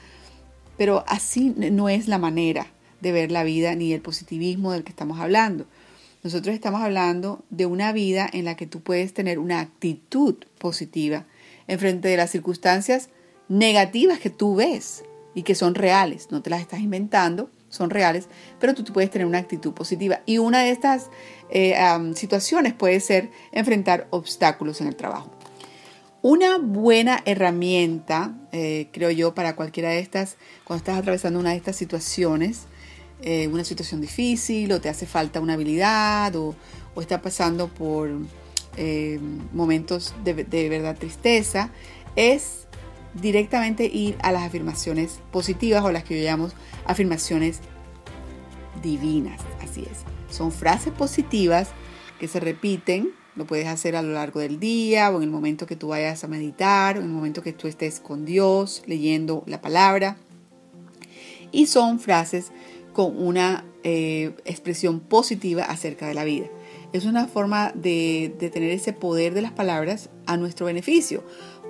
pero 0.76 1.02
así 1.08 1.54
no 1.56 1.88
es 1.88 2.08
la 2.08 2.18
manera 2.18 2.66
de 3.00 3.12
ver 3.12 3.30
la 3.30 3.42
vida 3.42 3.74
ni 3.74 3.94
el 3.94 4.02
positivismo 4.02 4.72
del 4.72 4.84
que 4.84 4.90
estamos 4.90 5.18
hablando. 5.18 5.64
Nosotros 6.22 6.54
estamos 6.54 6.82
hablando 6.82 7.42
de 7.48 7.64
una 7.64 7.92
vida 7.92 8.28
en 8.30 8.44
la 8.44 8.54
que 8.54 8.66
tú 8.66 8.82
puedes 8.82 9.14
tener 9.14 9.38
una 9.38 9.60
actitud 9.60 10.36
positiva 10.58 11.24
en 11.68 11.78
frente 11.78 12.08
de 12.08 12.18
las 12.18 12.30
circunstancias 12.30 13.08
negativas 13.48 14.20
que 14.20 14.28
tú 14.28 14.56
ves 14.56 15.04
y 15.34 15.42
que 15.42 15.54
son 15.54 15.74
reales, 15.74 16.28
no 16.30 16.42
te 16.42 16.50
las 16.50 16.60
estás 16.60 16.80
inventando, 16.80 17.48
son 17.70 17.88
reales, 17.88 18.28
pero 18.58 18.74
tú 18.74 18.84
puedes 18.92 19.10
tener 19.10 19.26
una 19.26 19.38
actitud 19.38 19.72
positiva. 19.72 20.20
Y 20.26 20.38
una 20.38 20.60
de 20.60 20.70
estas 20.70 21.08
eh, 21.50 21.74
situaciones 22.14 22.74
puede 22.74 23.00
ser 23.00 23.30
enfrentar 23.52 24.06
obstáculos 24.10 24.80
en 24.80 24.86
el 24.86 24.96
trabajo. 24.96 25.30
Una 26.22 26.58
buena 26.58 27.22
herramienta, 27.24 28.34
eh, 28.52 28.88
creo 28.92 29.10
yo, 29.10 29.34
para 29.34 29.56
cualquiera 29.56 29.90
de 29.90 30.00
estas, 30.00 30.36
cuando 30.64 30.78
estás 30.80 30.98
atravesando 30.98 31.40
una 31.40 31.50
de 31.50 31.56
estas 31.56 31.76
situaciones, 31.76 32.62
eh, 33.22 33.48
una 33.48 33.64
situación 33.64 34.00
difícil 34.00 34.70
o 34.72 34.80
te 34.80 34.88
hace 34.88 35.06
falta 35.06 35.40
una 35.40 35.54
habilidad 35.54 36.36
o, 36.36 36.54
o 36.94 37.00
está 37.00 37.22
pasando 37.22 37.68
por 37.68 38.10
momentos 39.52 40.14
de, 40.24 40.32
de 40.44 40.68
verdad 40.70 40.96
tristeza, 40.96 41.70
es 42.16 42.66
directamente 43.14 43.84
ir 43.84 44.16
a 44.22 44.32
las 44.32 44.42
afirmaciones 44.42 45.20
positivas 45.32 45.84
o 45.84 45.92
las 45.92 46.04
que 46.04 46.18
yo 46.18 46.24
llamo 46.24 46.48
afirmaciones 46.86 47.60
divinas. 48.82 49.40
Así 49.62 49.82
es. 49.82 50.19
Son 50.30 50.52
frases 50.52 50.92
positivas 50.92 51.70
que 52.18 52.28
se 52.28 52.40
repiten, 52.40 53.10
lo 53.36 53.46
puedes 53.46 53.66
hacer 53.66 53.96
a 53.96 54.02
lo 54.02 54.12
largo 54.12 54.40
del 54.40 54.60
día 54.60 55.10
o 55.10 55.16
en 55.18 55.22
el 55.24 55.30
momento 55.30 55.66
que 55.66 55.76
tú 55.76 55.88
vayas 55.88 56.24
a 56.24 56.28
meditar 56.28 56.96
o 56.96 57.00
en 57.00 57.06
el 57.06 57.12
momento 57.12 57.42
que 57.42 57.52
tú 57.52 57.68
estés 57.68 58.00
con 58.00 58.24
Dios 58.24 58.82
leyendo 58.86 59.42
la 59.46 59.60
palabra. 59.60 60.16
Y 61.52 61.66
son 61.66 61.98
frases 62.00 62.52
con 62.92 63.16
una 63.16 63.64
eh, 63.82 64.34
expresión 64.44 65.00
positiva 65.00 65.64
acerca 65.64 66.06
de 66.06 66.14
la 66.14 66.24
vida. 66.24 66.46
Es 66.92 67.04
una 67.04 67.26
forma 67.28 67.72
de, 67.74 68.34
de 68.38 68.50
tener 68.50 68.70
ese 68.70 68.92
poder 68.92 69.32
de 69.32 69.42
las 69.42 69.52
palabras 69.52 70.10
a 70.26 70.36
nuestro 70.36 70.66
beneficio, 70.66 71.24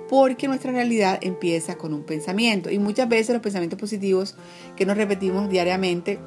porque 0.09 0.47
nuestra 0.47 0.71
realidad 0.71 1.19
empieza 1.21 1.77
con 1.77 1.93
un 1.93 2.03
pensamiento. 2.03 2.69
Y 2.69 2.79
muchas 2.79 3.07
veces 3.07 3.33
los 3.33 3.41
pensamientos 3.41 3.79
positivos 3.79 4.35
que 4.75 4.85
nos 4.85 4.97
repetimos 4.97 5.49
diariamente 5.49 6.19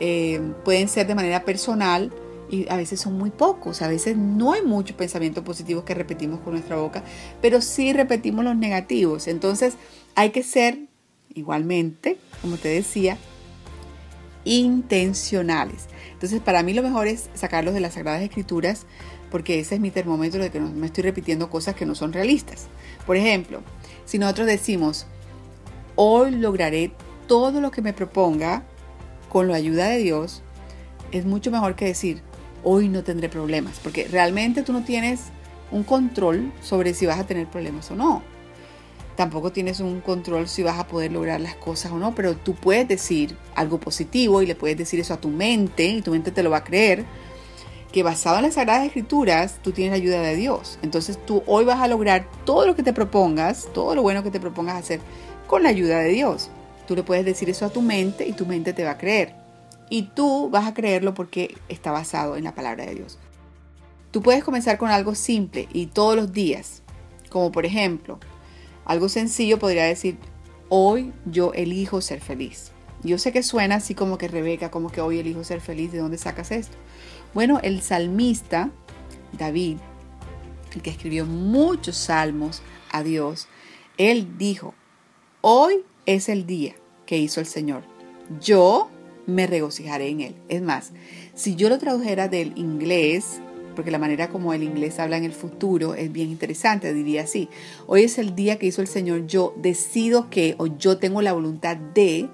eh, 0.00 0.40
pueden 0.64 0.88
ser 0.88 1.06
de 1.06 1.14
manera 1.14 1.44
personal 1.44 2.12
y 2.50 2.68
a 2.68 2.76
veces 2.76 3.00
son 3.00 3.16
muy 3.16 3.30
pocos, 3.30 3.80
a 3.80 3.88
veces 3.88 4.16
no 4.16 4.52
hay 4.52 4.62
muchos 4.62 4.96
pensamientos 4.96 5.44
positivos 5.44 5.84
que 5.84 5.94
repetimos 5.94 6.40
con 6.40 6.54
nuestra 6.54 6.76
boca, 6.76 7.04
pero 7.40 7.60
sí 7.60 7.92
repetimos 7.92 8.44
los 8.44 8.56
negativos. 8.56 9.28
Entonces 9.28 9.74
hay 10.16 10.30
que 10.30 10.42
ser 10.42 10.78
igualmente, 11.32 12.18
como 12.42 12.56
te 12.56 12.68
decía, 12.68 13.16
intencionales. 14.44 15.86
Entonces 16.12 16.40
para 16.40 16.62
mí 16.62 16.74
lo 16.74 16.82
mejor 16.82 17.06
es 17.06 17.30
sacarlos 17.34 17.74
de 17.74 17.80
las 17.80 17.94
Sagradas 17.94 18.22
Escrituras 18.22 18.86
porque 19.30 19.60
ese 19.60 19.76
es 19.76 19.80
mi 19.80 19.90
termómetro 19.90 20.42
de 20.42 20.50
que 20.50 20.60
no 20.60 20.68
me 20.70 20.86
estoy 20.86 21.04
repitiendo 21.04 21.50
cosas 21.50 21.74
que 21.74 21.86
no 21.86 21.94
son 21.94 22.12
realistas. 22.12 22.66
Por 23.06 23.16
ejemplo, 23.16 23.62
si 24.04 24.18
nosotros 24.18 24.46
decimos, 24.46 25.06
hoy 25.94 26.32
lograré 26.32 26.92
todo 27.28 27.60
lo 27.60 27.70
que 27.70 27.80
me 27.80 27.92
proponga, 27.92 28.64
con 29.30 29.48
la 29.48 29.56
ayuda 29.56 29.88
de 29.88 29.98
Dios, 29.98 30.42
es 31.12 31.24
mucho 31.24 31.50
mejor 31.50 31.76
que 31.76 31.86
decir, 31.86 32.20
hoy 32.62 32.88
no 32.88 33.02
tendré 33.02 33.30
problemas, 33.30 33.80
porque 33.82 34.06
realmente 34.06 34.62
tú 34.62 34.72
no 34.74 34.84
tienes 34.84 35.30
un 35.70 35.84
control 35.84 36.52
sobre 36.60 36.92
si 36.92 37.06
vas 37.06 37.18
a 37.18 37.26
tener 37.26 37.46
problemas 37.46 37.90
o 37.90 37.96
no. 37.96 38.22
tampoco 39.16 39.52
tienes 39.52 39.80
un 39.80 40.00
control 40.00 40.48
si 40.48 40.62
vas 40.62 40.78
a 40.78 40.86
poder 40.86 41.12
lograr 41.12 41.40
las 41.40 41.54
cosas 41.54 41.92
o 41.92 41.98
no, 41.98 42.14
pero 42.14 42.36
tú 42.36 42.54
puedes 42.54 42.88
decir 42.88 43.36
algo 43.54 43.78
positivo 43.78 44.40
y 44.40 44.46
le 44.46 44.54
puedes 44.54 44.78
decir 44.78 44.98
eso 44.98 45.12
a 45.14 45.20
tu 45.20 45.28
mente 45.28 45.84
y 45.86 46.00
tu 46.00 46.12
mente 46.12 46.30
te 46.30 46.42
lo 46.42 46.50
va 46.50 46.58
a 46.58 46.64
creer, 46.64 47.04
que 47.92 48.02
basado 48.02 48.36
en 48.36 48.44
las 48.44 48.54
Sagradas 48.54 48.86
Escrituras 48.86 49.58
tú 49.62 49.72
tienes 49.72 49.92
la 49.92 50.02
ayuda 50.02 50.22
de 50.22 50.36
Dios. 50.36 50.78
Entonces 50.82 51.18
tú 51.24 51.42
hoy 51.46 51.64
vas 51.64 51.80
a 51.80 51.88
lograr 51.88 52.26
todo 52.44 52.66
lo 52.66 52.74
que 52.74 52.82
te 52.82 52.92
propongas, 52.92 53.68
todo 53.74 53.94
lo 53.94 54.02
bueno 54.02 54.22
que 54.22 54.30
te 54.30 54.40
propongas 54.40 54.76
hacer 54.76 55.00
con 55.46 55.62
la 55.62 55.68
ayuda 55.68 55.98
de 55.98 56.08
Dios. 56.08 56.50
Tú 56.90 56.96
le 56.96 57.04
puedes 57.04 57.24
decir 57.24 57.48
eso 57.48 57.66
a 57.66 57.68
tu 57.68 57.82
mente 57.82 58.26
y 58.26 58.32
tu 58.32 58.46
mente 58.46 58.72
te 58.72 58.82
va 58.82 58.90
a 58.90 58.98
creer. 58.98 59.32
Y 59.90 60.10
tú 60.12 60.50
vas 60.50 60.66
a 60.66 60.74
creerlo 60.74 61.14
porque 61.14 61.56
está 61.68 61.92
basado 61.92 62.36
en 62.36 62.42
la 62.42 62.56
palabra 62.56 62.84
de 62.84 62.96
Dios. 62.96 63.16
Tú 64.10 64.22
puedes 64.22 64.42
comenzar 64.42 64.76
con 64.76 64.90
algo 64.90 65.14
simple 65.14 65.68
y 65.72 65.86
todos 65.86 66.16
los 66.16 66.32
días, 66.32 66.82
como 67.28 67.52
por 67.52 67.64
ejemplo, 67.64 68.18
algo 68.84 69.08
sencillo 69.08 69.60
podría 69.60 69.84
decir, 69.84 70.18
hoy 70.68 71.12
yo 71.26 71.52
elijo 71.52 72.00
ser 72.00 72.20
feliz. 72.20 72.72
Yo 73.04 73.18
sé 73.18 73.30
que 73.30 73.44
suena 73.44 73.76
así 73.76 73.94
como 73.94 74.18
que 74.18 74.26
Rebeca, 74.26 74.72
como 74.72 74.90
que 74.90 75.00
hoy 75.00 75.20
elijo 75.20 75.44
ser 75.44 75.60
feliz, 75.60 75.92
¿de 75.92 75.98
dónde 75.98 76.18
sacas 76.18 76.50
esto? 76.50 76.76
Bueno, 77.34 77.60
el 77.62 77.82
salmista 77.82 78.72
David, 79.38 79.76
el 80.74 80.82
que 80.82 80.90
escribió 80.90 81.24
muchos 81.24 81.96
salmos 81.96 82.62
a 82.90 83.04
Dios, 83.04 83.46
él 83.96 84.38
dijo, 84.38 84.74
hoy 85.40 85.84
es 86.04 86.28
el 86.28 86.46
día 86.46 86.74
que 87.10 87.18
hizo 87.18 87.40
el 87.40 87.46
Señor. 87.46 87.82
Yo 88.40 88.88
me 89.26 89.48
regocijaré 89.48 90.10
en 90.10 90.20
él. 90.20 90.36
Es 90.48 90.62
más, 90.62 90.92
si 91.34 91.56
yo 91.56 91.68
lo 91.68 91.76
tradujera 91.76 92.28
del 92.28 92.56
inglés 92.56 93.40
porque 93.74 93.90
la 93.90 93.98
manera 93.98 94.28
como 94.28 94.52
el 94.52 94.62
inglés 94.62 95.00
habla 95.00 95.16
en 95.16 95.24
el 95.24 95.32
futuro 95.32 95.94
es 95.94 96.12
bien 96.12 96.30
interesante, 96.30 96.94
diría 96.94 97.22
así. 97.22 97.48
Hoy 97.88 98.04
es 98.04 98.18
el 98.18 98.36
día 98.36 98.60
que 98.60 98.66
hizo 98.66 98.80
el 98.80 98.86
Señor, 98.86 99.26
yo 99.26 99.54
decido 99.56 100.30
que, 100.30 100.54
o 100.58 100.68
yo 100.68 100.98
tengo 100.98 101.20
la 101.20 101.32
voluntad 101.32 101.76
de 101.76 102.28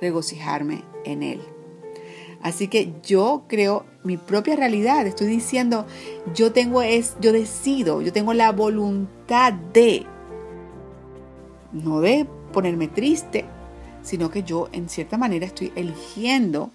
regocijarme 0.00 0.82
en 1.04 1.22
Él. 1.22 1.40
Así 2.42 2.66
que 2.66 2.94
yo 3.04 3.44
creo 3.46 3.84
mi 4.02 4.16
propia 4.16 4.56
realidad, 4.56 5.06
estoy 5.06 5.28
diciendo, 5.28 5.86
yo 6.34 6.52
tengo 6.52 6.82
es, 6.82 7.16
yo 7.20 7.30
decido, 7.32 8.02
yo 8.02 8.12
tengo 8.12 8.34
la 8.34 8.50
voluntad 8.50 9.52
de, 9.52 10.04
no 11.72 12.00
de 12.00 12.26
ponerme 12.52 12.88
triste, 12.88 13.44
sino 14.06 14.30
que 14.30 14.42
yo 14.42 14.68
en 14.72 14.88
cierta 14.88 15.18
manera 15.18 15.44
estoy 15.44 15.72
eligiendo 15.76 16.70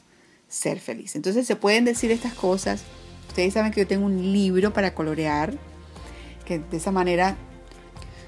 ser 0.48 0.80
feliz. 0.80 1.16
Entonces 1.16 1.48
se 1.48 1.56
pueden 1.56 1.86
decir 1.86 2.12
estas 2.12 2.34
cosas 2.34 2.84
Ustedes 3.32 3.54
saben 3.54 3.72
que 3.72 3.80
yo 3.80 3.88
tengo 3.88 4.08
un 4.08 4.34
libro 4.34 4.74
para 4.74 4.94
colorear, 4.94 5.54
que 6.44 6.60
de 6.60 6.76
esa 6.76 6.92
manera 6.92 7.38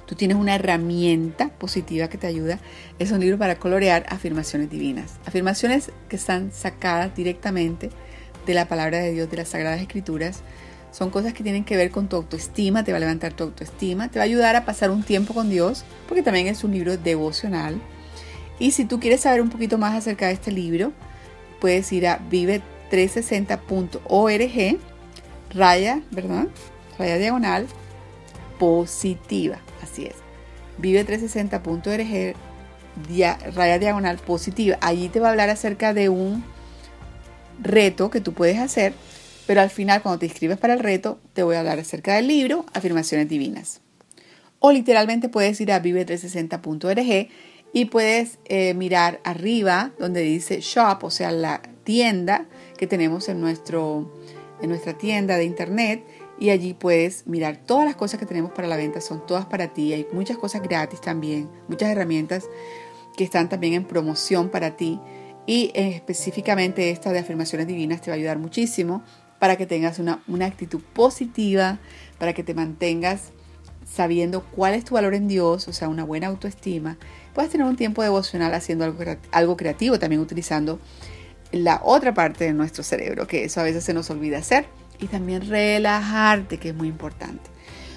tú 0.05 0.15
tienes 0.15 0.37
una 0.37 0.55
herramienta 0.55 1.49
positiva 1.49 2.07
que 2.07 2.17
te 2.17 2.25
ayuda. 2.25 2.57
Es 2.99 3.11
un 3.11 3.19
libro 3.19 3.37
para 3.37 3.59
colorear 3.59 4.05
afirmaciones 4.07 4.69
divinas. 4.69 5.19
Afirmaciones 5.25 5.91
que 6.07 6.15
están 6.15 6.53
sacadas 6.53 7.13
directamente 7.17 7.89
de 8.45 8.53
la 8.53 8.69
palabra 8.69 8.99
de 8.99 9.11
Dios, 9.11 9.29
de 9.29 9.35
las 9.35 9.49
Sagradas 9.49 9.81
Escrituras. 9.81 10.39
Son 10.93 11.09
cosas 11.09 11.33
que 11.33 11.43
tienen 11.43 11.65
que 11.65 11.75
ver 11.75 11.91
con 11.91 12.07
tu 12.07 12.15
autoestima, 12.15 12.85
te 12.85 12.93
va 12.93 12.97
a 12.97 13.01
levantar 13.01 13.33
tu 13.33 13.43
autoestima, 13.43 14.07
te 14.07 14.19
va 14.19 14.23
a 14.23 14.25
ayudar 14.27 14.55
a 14.55 14.63
pasar 14.63 14.89
un 14.89 15.03
tiempo 15.03 15.33
con 15.33 15.49
Dios, 15.49 15.83
porque 16.07 16.23
también 16.23 16.47
es 16.47 16.63
un 16.63 16.71
libro 16.71 16.95
devocional. 16.95 17.81
Y 18.59 18.71
si 18.71 18.85
tú 18.85 18.99
quieres 18.99 19.21
saber 19.21 19.41
un 19.41 19.49
poquito 19.49 19.77
más 19.77 19.95
acerca 19.95 20.27
de 20.27 20.33
este 20.33 20.51
libro, 20.51 20.91
puedes 21.59 21.91
ir 21.91 22.07
a 22.07 22.19
vive360.org 22.29 24.79
raya, 25.53 26.01
¿verdad? 26.11 26.47
Raya 26.97 27.17
diagonal 27.17 27.67
positiva, 28.59 29.59
así 29.81 30.05
es. 30.05 30.15
Vive360.org, 30.79 32.35
raya 33.55 33.79
diagonal 33.79 34.17
positiva. 34.17 34.77
Allí 34.81 35.09
te 35.09 35.19
va 35.19 35.27
a 35.27 35.31
hablar 35.31 35.49
acerca 35.49 35.93
de 35.93 36.09
un 36.09 36.43
reto 37.61 38.09
que 38.09 38.21
tú 38.21 38.33
puedes 38.33 38.59
hacer, 38.59 38.93
pero 39.45 39.61
al 39.61 39.69
final 39.69 40.01
cuando 40.01 40.19
te 40.19 40.25
inscribes 40.25 40.57
para 40.57 40.73
el 40.73 40.79
reto 40.79 41.19
te 41.33 41.43
voy 41.43 41.55
a 41.55 41.59
hablar 41.59 41.79
acerca 41.79 42.15
del 42.15 42.27
libro 42.27 42.65
Afirmaciones 42.73 43.29
Divinas. 43.29 43.81
O 44.59 44.71
literalmente 44.71 45.29
puedes 45.29 45.59
ir 45.59 45.71
a 45.71 45.81
vive360.org 45.81 47.29
y 47.73 47.85
puedes 47.85 48.37
eh, 48.45 48.73
mirar 48.75 49.19
arriba 49.23 49.91
donde 49.97 50.21
dice 50.21 50.61
shop, 50.61 51.03
o 51.03 51.09
sea, 51.09 51.31
la 51.31 51.61
tienda 51.83 52.45
que 52.77 52.87
tenemos 52.87 53.27
en 53.27 53.41
nuestro 53.41 54.13
en 54.61 54.69
nuestra 54.69 54.93
tienda 54.93 55.35
de 55.35 55.43
internet 55.43 56.05
y 56.39 56.51
allí 56.51 56.73
puedes 56.73 57.27
mirar 57.27 57.57
todas 57.57 57.85
las 57.85 57.95
cosas 57.95 58.19
que 58.19 58.25
tenemos 58.25 58.51
para 58.51 58.67
la 58.67 58.77
venta, 58.77 59.01
son 59.01 59.25
todas 59.25 59.45
para 59.45 59.73
ti, 59.73 59.91
hay 59.91 60.07
muchas 60.13 60.37
cosas 60.37 60.61
gratis 60.61 61.01
también, 61.01 61.49
muchas 61.67 61.89
herramientas 61.89 62.45
que 63.17 63.25
están 63.25 63.49
también 63.49 63.73
en 63.73 63.85
promoción 63.85 64.49
para 64.49 64.77
ti 64.77 64.99
y 65.45 65.71
específicamente 65.73 66.91
esta 66.91 67.11
de 67.11 67.19
afirmaciones 67.19 67.67
divinas 67.67 68.01
te 68.01 68.09
va 68.09 68.15
a 68.15 68.17
ayudar 68.17 68.39
muchísimo 68.39 69.03
para 69.39 69.57
que 69.57 69.65
tengas 69.65 69.99
una, 69.99 70.23
una 70.27 70.45
actitud 70.45 70.81
positiva, 70.93 71.79
para 72.17 72.31
que 72.31 72.43
te 72.43 72.53
mantengas 72.53 73.33
sabiendo 73.85 74.43
cuál 74.43 74.73
es 74.75 74.85
tu 74.85 74.95
valor 74.95 75.13
en 75.13 75.27
Dios, 75.27 75.67
o 75.67 75.73
sea, 75.73 75.89
una 75.89 76.05
buena 76.05 76.27
autoestima. 76.27 76.97
Puedes 77.33 77.51
tener 77.51 77.65
un 77.65 77.75
tiempo 77.75 78.03
devocional 78.03 78.53
haciendo 78.53 78.85
algo, 78.85 79.03
algo 79.31 79.57
creativo, 79.57 79.99
también 79.99 80.21
utilizando 80.21 80.79
la 81.51 81.81
otra 81.83 82.13
parte 82.13 82.45
de 82.45 82.53
nuestro 82.53 82.83
cerebro, 82.83 83.27
que 83.27 83.45
eso 83.45 83.59
a 83.59 83.63
veces 83.63 83.83
se 83.83 83.93
nos 83.93 84.09
olvida 84.09 84.39
hacer, 84.39 84.65
y 84.99 85.07
también 85.07 85.47
relajarte, 85.47 86.57
que 86.57 86.69
es 86.69 86.75
muy 86.75 86.87
importante. 86.87 87.49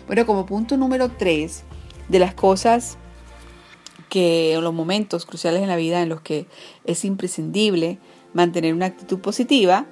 Bueno, 0.06 0.26
como 0.26 0.46
punto 0.46 0.76
número 0.76 1.10
tres 1.10 1.64
de 2.08 2.18
las 2.18 2.34
cosas 2.34 2.96
que 4.08 4.54
en 4.54 4.62
los 4.62 4.72
momentos 4.72 5.26
cruciales 5.26 5.62
en 5.62 5.68
la 5.68 5.76
vida 5.76 6.00
en 6.00 6.08
los 6.08 6.20
que 6.20 6.46
es 6.84 7.04
imprescindible 7.04 7.98
mantener 8.34 8.74
una 8.74 8.86
actitud 8.86 9.18
positiva, 9.18 9.86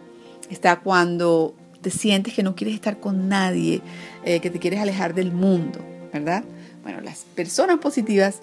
está 0.51 0.81
cuando 0.81 1.55
te 1.81 1.91
sientes 1.91 2.35
que 2.35 2.43
no 2.43 2.55
quieres 2.55 2.75
estar 2.75 3.01
con 3.01 3.29
nadie, 3.29 3.83
eh, 4.25 4.41
que 4.41 4.51
te 4.51 4.59
quieres 4.59 4.81
alejar 4.81 5.15
del 5.15 5.33
mundo, 5.33 5.81
¿verdad? 6.13 6.45
Bueno, 6.83 7.01
las 7.01 7.25
personas 7.35 7.79
positivas 7.79 8.41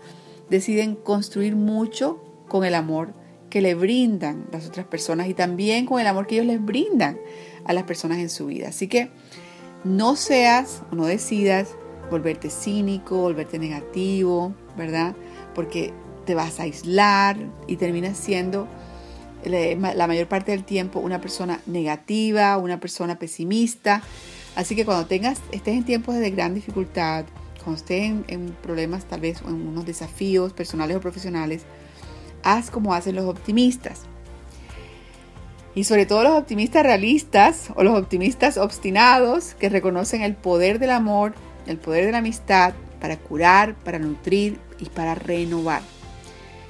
deciden 0.51 0.95
construir 0.95 1.55
mucho 1.55 2.21
con 2.47 2.65
el 2.65 2.75
amor 2.75 3.13
que 3.49 3.61
le 3.61 3.73
brindan 3.73 4.47
las 4.51 4.67
otras 4.67 4.85
personas 4.85 5.27
y 5.27 5.33
también 5.33 5.85
con 5.85 5.99
el 5.99 6.07
amor 6.07 6.27
que 6.27 6.35
ellos 6.35 6.45
les 6.45 6.63
brindan 6.63 7.17
a 7.65 7.73
las 7.73 7.83
personas 7.83 8.19
en 8.19 8.29
su 8.29 8.47
vida. 8.47 8.67
Así 8.69 8.87
que 8.87 9.09
no 9.83 10.15
seas 10.15 10.83
o 10.91 10.95
no 10.95 11.05
decidas 11.05 11.69
volverte 12.09 12.49
cínico, 12.49 13.17
volverte 13.17 13.57
negativo, 13.59 14.53
¿verdad? 14.77 15.15
Porque 15.55 15.93
te 16.25 16.35
vas 16.35 16.59
a 16.59 16.63
aislar 16.63 17.37
y 17.67 17.77
terminas 17.77 18.17
siendo 18.17 18.67
la 19.45 20.07
mayor 20.07 20.27
parte 20.27 20.51
del 20.51 20.65
tiempo 20.65 20.99
una 20.99 21.21
persona 21.21 21.61
negativa, 21.65 22.57
una 22.57 22.79
persona 22.79 23.17
pesimista. 23.17 24.03
Así 24.55 24.75
que 24.75 24.83
cuando 24.83 25.07
tengas, 25.07 25.39
estés 25.51 25.75
en 25.75 25.85
tiempos 25.85 26.15
de 26.15 26.29
gran 26.29 26.53
dificultad, 26.53 27.25
cuando 27.61 27.77
estés 27.77 28.03
en, 28.03 28.25
en 28.27 28.55
problemas, 28.61 29.05
tal 29.05 29.21
vez 29.21 29.41
en 29.41 29.67
unos 29.67 29.85
desafíos 29.85 30.53
personales 30.53 30.97
o 30.97 31.01
profesionales, 31.01 31.63
haz 32.43 32.69
como 32.69 32.93
hacen 32.93 33.15
los 33.15 33.25
optimistas. 33.25 34.01
Y 35.73 35.85
sobre 35.85 36.05
todo 36.05 36.23
los 36.23 36.33
optimistas 36.33 36.83
realistas 36.83 37.69
o 37.75 37.83
los 37.83 37.97
optimistas 37.97 38.57
obstinados 38.57 39.55
que 39.55 39.69
reconocen 39.69 40.21
el 40.21 40.35
poder 40.35 40.79
del 40.79 40.91
amor, 40.91 41.33
el 41.65 41.77
poder 41.77 42.05
de 42.05 42.11
la 42.11 42.17
amistad 42.17 42.73
para 42.99 43.17
curar, 43.17 43.75
para 43.75 43.97
nutrir 43.97 44.59
y 44.79 44.85
para 44.85 45.15
renovar. 45.15 45.81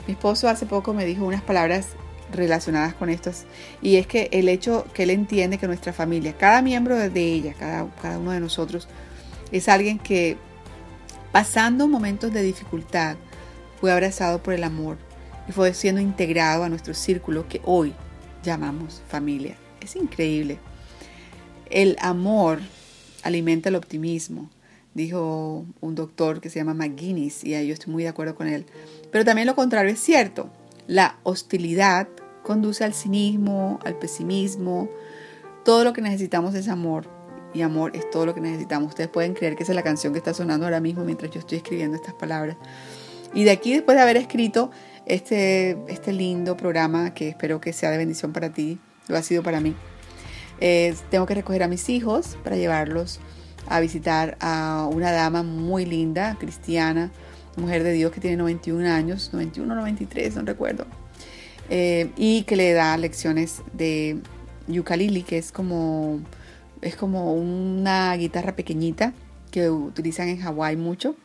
Mi 0.08 0.14
esposo 0.14 0.48
hace 0.48 0.66
poco 0.66 0.94
me 0.94 1.06
dijo 1.06 1.26
unas 1.26 1.42
palabras 1.42 1.90
relacionadas 2.32 2.94
con 2.94 3.10
estos 3.10 3.44
y 3.82 3.98
es 3.98 4.08
que 4.08 4.30
el 4.32 4.48
hecho 4.48 4.86
que 4.94 5.04
él 5.04 5.10
entiende 5.10 5.58
que 5.58 5.68
nuestra 5.68 5.94
familia, 5.94 6.38
cada 6.38 6.62
miembro 6.62 6.98
de 6.98 7.22
ella, 7.22 7.54
cada, 7.58 7.88
cada 8.02 8.20
uno 8.20 8.32
de 8.32 8.40
nosotros, 8.40 8.88
es 9.52 9.68
alguien 9.68 10.00
que 10.00 10.38
pasando 11.32 11.88
momentos 11.88 12.34
de 12.34 12.44
dificultad 12.44 13.16
fue 13.80 13.92
abrazado 13.92 14.44
por 14.44 14.54
el 14.54 14.64
amor, 14.64 14.98
y 15.48 15.52
fue 15.52 15.74
siendo 15.74 16.02
integrado 16.02 16.64
a 16.64 16.70
nuestro 16.70 16.94
círculo 16.94 17.48
que 17.48 17.62
hoy 17.66 17.94
llamamos 18.44 19.02
familia. 19.08 19.56
Es 19.82 19.96
increíble. 19.96 20.60
El 21.70 21.98
amor 22.00 22.60
alimenta 23.24 23.70
el 23.70 23.76
optimismo, 23.76 24.50
dijo 24.94 25.66
un 25.80 25.96
doctor 25.96 26.42
que 26.42 26.50
se 26.50 26.60
llama 26.60 26.74
McGuinness, 26.74 27.44
y 27.44 27.52
yo 27.66 27.74
estoy 27.74 27.92
muy 27.92 28.04
de 28.04 28.10
acuerdo 28.10 28.36
con 28.36 28.48
él. 28.48 28.66
Pero 29.12 29.26
también 29.26 29.48
lo 29.48 29.56
contrario 29.56 29.92
es 29.92 30.00
cierto. 30.00 30.50
La 30.88 31.18
hostilidad 31.24 32.08
conduce 32.44 32.84
al 32.84 32.94
cinismo, 32.94 33.80
al 33.84 33.98
pesimismo. 33.98 34.90
Todo 35.64 35.84
lo 35.84 35.94
que 35.94 36.02
necesitamos 36.02 36.56
es 36.56 36.68
amor. 36.68 37.08
Y 37.54 37.62
amor 37.62 37.96
es 37.96 38.10
todo 38.10 38.26
lo 38.26 38.34
que 38.34 38.42
necesitamos. 38.42 38.90
Ustedes 38.90 39.10
pueden 39.10 39.34
creer 39.34 39.56
que 39.56 39.64
esa 39.64 39.72
es 39.72 39.76
la 39.76 39.84
canción 39.84 40.14
que 40.14 40.20
está 40.20 40.34
sonando 40.34 40.66
ahora 40.66 40.80
mismo 40.80 41.04
mientras 41.04 41.32
yo 41.32 41.40
estoy 41.40 41.58
escribiendo 41.58 41.96
estas 41.96 42.14
palabras. 42.14 42.58
Y 43.34 43.44
de 43.44 43.52
aquí, 43.52 43.74
después 43.74 43.96
de 43.96 44.02
haber 44.02 44.18
escrito 44.18 44.72
este, 45.06 45.78
este 45.88 46.14
lindo 46.14 46.58
programa 46.58 47.14
que 47.14 47.30
espero 47.30 47.62
que 47.62 47.74
sea 47.74 47.92
de 47.92 47.98
bendición 47.98 48.34
para 48.34 48.52
ti, 48.52 48.80
lo 49.08 49.18
ha 49.18 49.24
sido 49.24 49.44
para 49.44 49.60
mí. 49.60 49.76
tengo 51.10 51.26
que 51.26 51.36
recoger 51.36 51.64
a 51.64 51.68
mis 51.68 51.90
hijos 51.90 52.38
para 52.44 52.56
llevarlos 52.56 53.20
a 53.68 53.80
visitar 53.80 54.38
a 54.40 54.88
una 54.92 55.12
dama 55.12 55.44
muy 55.44 55.86
linda, 55.86 56.36
cristiana, 56.40 57.12
mujer 57.56 57.84
de 57.84 57.94
Dios 57.94 58.12
que 58.12 58.20
tiene 58.20 58.38
91 58.38 58.88
años, 58.90 59.30
91 59.34 59.76
93, 59.76 60.36
no 60.36 60.42
recuerdo, 60.44 60.86
eh, 61.70 62.12
y 62.18 62.44
que 62.44 62.56
le 62.56 62.74
da 62.74 62.98
lecciones 62.98 63.62
de 63.74 64.20
ukulele, 64.68 65.24
que 65.24 65.38
es 65.38 65.52
como, 65.52 66.20
es 66.82 66.96
como 66.96 67.34
una 67.34 68.16
guitarra 68.16 68.56
pequeñita 68.56 69.14
que 69.52 69.70
utilizan 69.70 70.30
en 70.30 70.40
Hawái 70.40 70.78
mucho. 70.78 71.16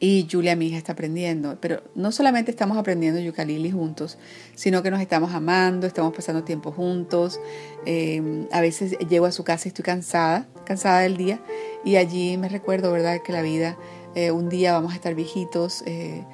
Y 0.00 0.28
Julia, 0.30 0.54
mi 0.54 0.68
hija, 0.68 0.76
está 0.78 0.92
aprendiendo. 0.92 1.58
Pero 1.60 1.82
no 1.96 2.12
solamente 2.12 2.50
estamos 2.50 2.78
aprendiendo 2.78 3.20
ukulele 3.28 3.72
juntos, 3.72 4.16
sino 4.54 4.82
que 4.82 4.90
nos 4.90 5.00
estamos 5.00 5.34
amando, 5.34 5.86
estamos 5.86 6.14
pasando 6.14 6.44
tiempo 6.44 6.70
juntos. 6.70 7.40
Eh, 7.84 8.46
a 8.52 8.60
veces 8.60 8.96
llego 9.08 9.26
a 9.26 9.32
su 9.32 9.42
casa 9.42 9.66
y 9.66 9.70
estoy 9.70 9.84
cansada, 9.84 10.46
cansada 10.64 11.00
del 11.00 11.16
día. 11.16 11.40
Y 11.84 11.96
allí 11.96 12.36
me 12.36 12.48
recuerdo, 12.48 12.92
¿verdad?, 12.92 13.22
que 13.24 13.32
la 13.32 13.42
vida, 13.42 13.76
eh, 14.14 14.30
un 14.30 14.48
día 14.48 14.72
vamos 14.72 14.92
a 14.92 14.94
estar 14.94 15.16
viejitos. 15.16 15.82
Eh, 15.86 16.24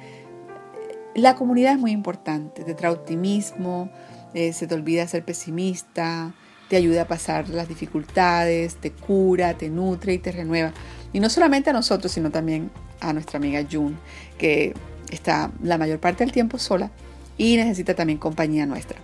la 1.15 1.35
comunidad 1.35 1.73
es 1.73 1.79
muy 1.79 1.91
importante, 1.91 2.63
te 2.63 2.73
trae 2.75 2.91
optimismo, 2.91 3.89
se 4.33 4.67
te 4.67 4.75
olvida 4.75 5.07
ser 5.07 5.23
pesimista, 5.23 6.35
te 6.75 6.79
ayuda 6.79 7.03
a 7.03 7.07
pasar 7.07 7.47
las 7.47 7.69
dificultades, 7.69 8.75
te 8.75 8.91
cura, 8.91 9.53
te 9.53 9.69
nutre 9.69 10.13
y 10.13 10.17
te 10.17 10.33
renueva. 10.33 10.73
Y 11.13 11.21
no 11.21 11.29
solamente 11.29 11.69
a 11.69 11.73
nosotros, 11.73 12.11
sino 12.11 12.31
también 12.31 12.69
a 12.99 13.13
nuestra 13.13 13.37
amiga 13.37 13.65
June, 13.71 13.95
que 14.37 14.73
está 15.09 15.53
la 15.63 15.77
mayor 15.77 16.01
parte 16.01 16.25
del 16.25 16.33
tiempo 16.33 16.59
sola 16.59 16.91
y 17.37 17.55
necesita 17.55 17.93
también 17.93 18.19
compañía 18.19 18.65
nuestra. 18.65 18.99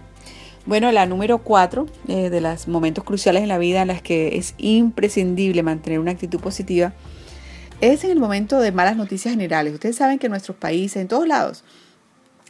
Bueno, 0.65 0.91
la 0.91 1.05
número 1.05 1.38
cuatro 1.38 1.86
eh, 2.10 2.29
de 2.29 2.41
los 2.41 2.67
momentos 2.67 3.05
cruciales 3.05 3.41
en 3.41 3.47
la 3.47 3.57
vida 3.57 3.84
en 3.84 3.88
las 3.88 4.01
que 4.01 4.38
es 4.38 4.53
imprescindible 4.57 5.63
mantener 5.63 5.99
una 5.99 6.12
actitud 6.12 6.41
positiva 6.41 6.91
es 7.79 8.03
en 8.03 8.12
el 8.12 8.19
momento 8.19 8.60
de 8.60 8.73
malas 8.73 8.97
noticias 8.97 9.34
generales. 9.34 9.73
Ustedes 9.73 9.95
saben 9.95 10.19
que 10.19 10.25
en 10.25 10.31
nuestros 10.31 10.57
países, 10.57 10.97
en 10.97 11.07
todos 11.07 11.25
lados, 11.25 11.63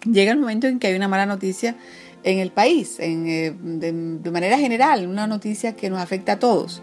llega 0.03 0.31
el 0.31 0.39
momento 0.39 0.65
en 0.65 0.79
que 0.79 0.88
hay 0.88 0.95
una 0.95 1.07
mala 1.07 1.27
noticia 1.27 1.75
en 2.23 2.39
el 2.39 2.51
país, 2.51 2.97
eh, 2.99 3.55
de, 3.60 4.31
manera 4.31 4.57
general, 4.57 5.07
una 5.07 5.27
noticia 5.27 5.75
que 5.75 5.89
nos 5.89 5.99
afecta 5.99 6.34
a 6.34 6.39
todos. 6.39 6.81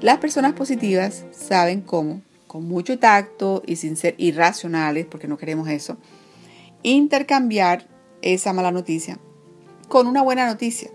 Las 0.00 0.18
personas 0.18 0.52
positivas 0.52 1.24
saben 1.30 1.80
cómo, 1.80 2.22
con 2.46 2.66
mucho 2.66 2.98
tacto 2.98 3.62
y 3.66 3.76
sin 3.76 3.96
ser 3.96 4.14
irracionales, 4.18 5.06
porque 5.06 5.28
no 5.28 5.38
queremos 5.38 5.68
eso, 5.68 5.96
intercambiar 6.82 7.86
esa 8.22 8.52
mala 8.52 8.70
noticia 8.70 9.18
con 9.88 10.06
una 10.06 10.22
buena 10.22 10.46
noticia. 10.46 10.90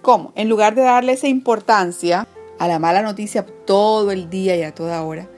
¿Cómo? 0.00 0.32
En 0.34 0.48
lugar 0.48 0.74
de 0.74 0.82
darle 0.82 1.12
esa 1.12 1.28
importancia 1.28 2.26
a 2.58 2.68
la 2.68 2.78
mala 2.78 3.02
noticia 3.02 3.46
todo 3.46 4.10
el 4.10 4.30
día 4.30 4.56
y 4.56 4.62
a 4.62 4.74
toda 4.74 5.02
hora, 5.02 5.28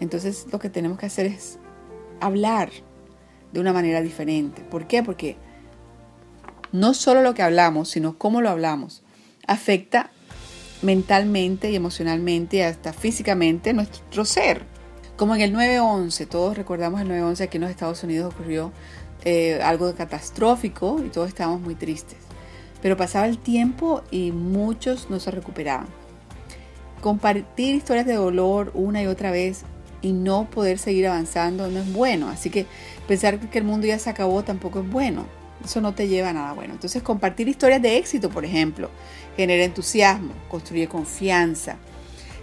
entonces 0.00 0.46
lo 0.52 0.58
que 0.58 0.68
tenemos 0.68 0.98
que 0.98 1.06
hacer 1.06 1.26
es 1.26 1.58
hablar 2.20 2.70
de 3.52 3.60
una 3.60 3.72
manera 3.72 4.00
diferente. 4.00 4.62
¿Por 4.62 4.86
qué? 4.86 5.02
Porque 5.02 5.36
no 6.72 6.94
solo 6.94 7.22
lo 7.22 7.34
que 7.34 7.42
hablamos, 7.42 7.88
sino 7.88 8.18
cómo 8.18 8.40
lo 8.40 8.50
hablamos, 8.50 9.02
afecta 9.46 10.10
mentalmente 10.82 11.70
y 11.70 11.76
emocionalmente 11.76 12.58
y 12.58 12.60
hasta 12.62 12.92
físicamente 12.92 13.72
nuestro 13.72 14.24
ser. 14.24 14.64
Como 15.16 15.34
en 15.34 15.42
el 15.42 15.54
9-11, 15.54 16.28
todos 16.28 16.56
recordamos 16.56 17.00
el 17.00 17.08
9-11, 17.08 17.42
aquí 17.42 17.56
en 17.58 17.62
los 17.62 17.70
Estados 17.70 18.02
Unidos 18.02 18.32
ocurrió 18.32 18.72
eh, 19.24 19.60
algo 19.62 19.94
catastrófico 19.94 21.02
y 21.04 21.10
todos 21.10 21.28
estábamos 21.28 21.60
muy 21.60 21.74
tristes. 21.74 22.18
Pero 22.80 22.96
pasaba 22.96 23.26
el 23.26 23.36
tiempo 23.36 24.02
y 24.10 24.32
muchos 24.32 25.10
no 25.10 25.20
se 25.20 25.30
recuperaban. 25.30 25.88
Compartir 27.02 27.74
historias 27.74 28.06
de 28.06 28.14
dolor 28.14 28.70
una 28.74 29.02
y 29.02 29.06
otra 29.06 29.30
vez 29.30 29.64
y 30.00 30.12
no 30.12 30.48
poder 30.48 30.78
seguir 30.78 31.06
avanzando 31.08 31.68
no 31.68 31.80
es 31.80 31.92
bueno. 31.92 32.28
Así 32.30 32.48
que 32.48 32.64
pensar 33.06 33.38
que 33.38 33.58
el 33.58 33.64
mundo 33.64 33.86
ya 33.86 33.98
se 33.98 34.08
acabó 34.08 34.42
tampoco 34.42 34.80
es 34.80 34.90
bueno. 34.90 35.26
Eso 35.64 35.80
no 35.80 35.94
te 35.94 36.08
lleva 36.08 36.30
a 36.30 36.32
nada 36.32 36.52
bueno. 36.52 36.74
Entonces 36.74 37.02
compartir 37.02 37.48
historias 37.48 37.82
de 37.82 37.96
éxito, 37.96 38.30
por 38.30 38.44
ejemplo, 38.44 38.90
genera 39.36 39.64
entusiasmo, 39.64 40.32
construye 40.48 40.88
confianza, 40.88 41.76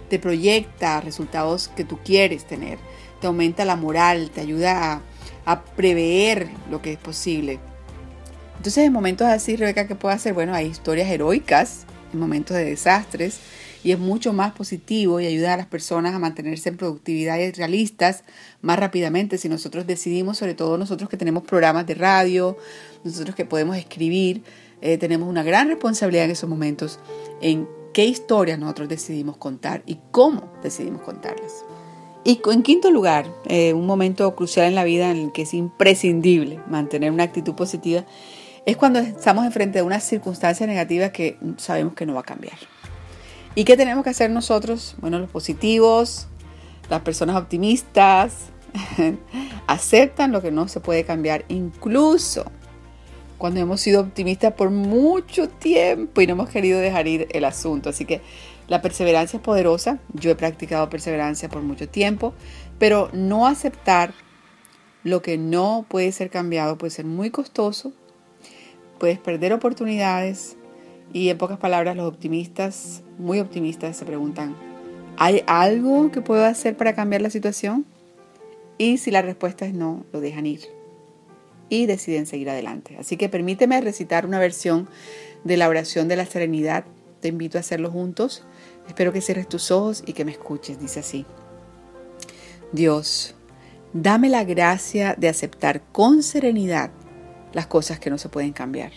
te 0.08 0.18
proyecta 0.18 1.00
resultados 1.00 1.68
que 1.68 1.84
tú 1.84 1.98
quieres 2.04 2.44
tener, 2.44 2.78
te 3.20 3.26
aumenta 3.26 3.64
la 3.64 3.76
moral, 3.76 4.30
te 4.30 4.40
ayuda 4.40 5.02
a, 5.44 5.62
prever 5.76 6.48
lo 6.70 6.82
que 6.82 6.92
es 6.92 6.98
posible. 6.98 7.58
Entonces 8.58 8.84
en 8.84 8.92
momentos 8.92 9.26
así, 9.26 9.56
Rebeca, 9.56 9.86
¿qué 9.86 9.94
puedo 9.94 10.14
hacer? 10.14 10.34
Bueno, 10.34 10.54
hay 10.54 10.66
historias 10.66 11.08
heroicas 11.08 11.86
en 12.12 12.20
momentos 12.20 12.56
de 12.56 12.64
desastres, 12.64 13.40
y 13.84 13.92
es 13.92 13.98
mucho 13.98 14.32
más 14.32 14.52
positivo 14.52 15.20
y 15.20 15.26
ayuda 15.26 15.54
a 15.54 15.56
las 15.56 15.66
personas 15.66 16.14
a 16.14 16.18
mantenerse 16.18 16.68
en 16.68 16.76
productividad 16.76 17.38
y 17.38 17.52
realistas 17.52 18.24
más 18.60 18.78
rápidamente 18.78 19.38
si 19.38 19.48
nosotros 19.48 19.86
decidimos, 19.86 20.38
sobre 20.38 20.54
todo 20.54 20.78
nosotros 20.78 21.08
que 21.08 21.16
tenemos 21.16 21.44
programas 21.44 21.86
de 21.86 21.94
radio, 21.94 22.56
nosotros 23.12 23.34
que 23.34 23.44
podemos 23.44 23.76
escribir, 23.76 24.42
eh, 24.80 24.98
tenemos 24.98 25.28
una 25.28 25.42
gran 25.42 25.68
responsabilidad 25.68 26.26
en 26.26 26.30
esos 26.30 26.48
momentos 26.48 26.98
en 27.40 27.68
qué 27.92 28.04
historias 28.04 28.58
nosotros 28.58 28.88
decidimos 28.88 29.36
contar 29.36 29.82
y 29.86 29.98
cómo 30.10 30.52
decidimos 30.62 31.02
contarlas. 31.02 31.64
Y 32.24 32.40
en 32.50 32.62
quinto 32.62 32.90
lugar, 32.90 33.26
eh, 33.46 33.72
un 33.72 33.86
momento 33.86 34.34
crucial 34.36 34.66
en 34.66 34.74
la 34.74 34.84
vida 34.84 35.10
en 35.10 35.16
el 35.16 35.32
que 35.32 35.42
es 35.42 35.54
imprescindible 35.54 36.60
mantener 36.68 37.10
una 37.10 37.24
actitud 37.24 37.54
positiva 37.54 38.04
es 38.66 38.76
cuando 38.76 38.98
estamos 38.98 39.46
enfrente 39.46 39.78
de 39.78 39.82
una 39.82 39.98
circunstancia 39.98 40.66
negativa 40.66 41.08
que 41.08 41.38
sabemos 41.56 41.94
que 41.94 42.04
no 42.04 42.14
va 42.14 42.20
a 42.20 42.24
cambiar. 42.24 42.58
¿Y 43.54 43.64
qué 43.64 43.76
tenemos 43.76 44.04
que 44.04 44.10
hacer 44.10 44.30
nosotros? 44.30 44.94
Bueno, 45.00 45.18
los 45.18 45.30
positivos, 45.30 46.28
las 46.90 47.00
personas 47.00 47.36
optimistas, 47.36 48.50
aceptan 49.66 50.32
lo 50.32 50.42
que 50.42 50.50
no 50.50 50.68
se 50.68 50.80
puede 50.80 51.04
cambiar, 51.04 51.44
incluso 51.48 52.44
cuando 53.38 53.60
hemos 53.60 53.80
sido 53.80 54.00
optimistas 54.00 54.52
por 54.52 54.70
mucho 54.70 55.48
tiempo 55.48 56.20
y 56.20 56.26
no 56.26 56.32
hemos 56.34 56.50
querido 56.50 56.80
dejar 56.80 57.06
ir 57.06 57.28
el 57.30 57.44
asunto. 57.44 57.88
Así 57.88 58.04
que 58.04 58.20
la 58.66 58.82
perseverancia 58.82 59.38
es 59.38 59.42
poderosa. 59.42 59.98
Yo 60.12 60.30
he 60.30 60.34
practicado 60.34 60.90
perseverancia 60.90 61.48
por 61.48 61.62
mucho 61.62 61.88
tiempo, 61.88 62.34
pero 62.78 63.08
no 63.12 63.46
aceptar 63.46 64.12
lo 65.04 65.22
que 65.22 65.38
no 65.38 65.86
puede 65.88 66.12
ser 66.12 66.28
cambiado 66.28 66.76
puede 66.76 66.90
ser 66.90 67.06
muy 67.06 67.30
costoso. 67.30 67.92
Puedes 68.98 69.18
perder 69.18 69.52
oportunidades, 69.52 70.56
y 71.12 71.30
en 71.30 71.38
pocas 71.38 71.58
palabras, 71.58 71.96
los 71.96 72.06
optimistas, 72.06 73.02
muy 73.16 73.40
optimistas, 73.40 73.96
se 73.96 74.04
preguntan, 74.04 74.56
¿hay 75.16 75.42
algo 75.46 76.10
que 76.10 76.20
puedo 76.20 76.44
hacer 76.44 76.76
para 76.76 76.94
cambiar 76.94 77.22
la 77.22 77.30
situación? 77.30 77.86
Y 78.76 78.98
si 78.98 79.10
la 79.10 79.22
respuesta 79.22 79.64
es 79.64 79.72
no, 79.72 80.04
lo 80.12 80.20
dejan 80.20 80.46
ir 80.46 80.77
y 81.68 81.86
deciden 81.86 82.26
seguir 82.26 82.50
adelante. 82.50 82.96
Así 82.98 83.16
que 83.16 83.28
permíteme 83.28 83.80
recitar 83.80 84.26
una 84.26 84.38
versión 84.38 84.88
de 85.44 85.56
la 85.56 85.68
oración 85.68 86.08
de 86.08 86.16
la 86.16 86.26
serenidad. 86.26 86.84
Te 87.20 87.28
invito 87.28 87.58
a 87.58 87.60
hacerlo 87.60 87.90
juntos. 87.90 88.44
Espero 88.86 89.12
que 89.12 89.20
cierres 89.20 89.48
tus 89.48 89.70
ojos 89.70 90.02
y 90.06 90.12
que 90.12 90.24
me 90.24 90.32
escuches. 90.32 90.80
Dice 90.80 91.00
así. 91.00 91.26
Dios, 92.72 93.34
dame 93.92 94.28
la 94.28 94.44
gracia 94.44 95.14
de 95.18 95.28
aceptar 95.28 95.82
con 95.92 96.22
serenidad 96.22 96.90
las 97.52 97.66
cosas 97.66 97.98
que 97.98 98.10
no 98.10 98.18
se 98.18 98.28
pueden 98.28 98.52
cambiar 98.52 98.92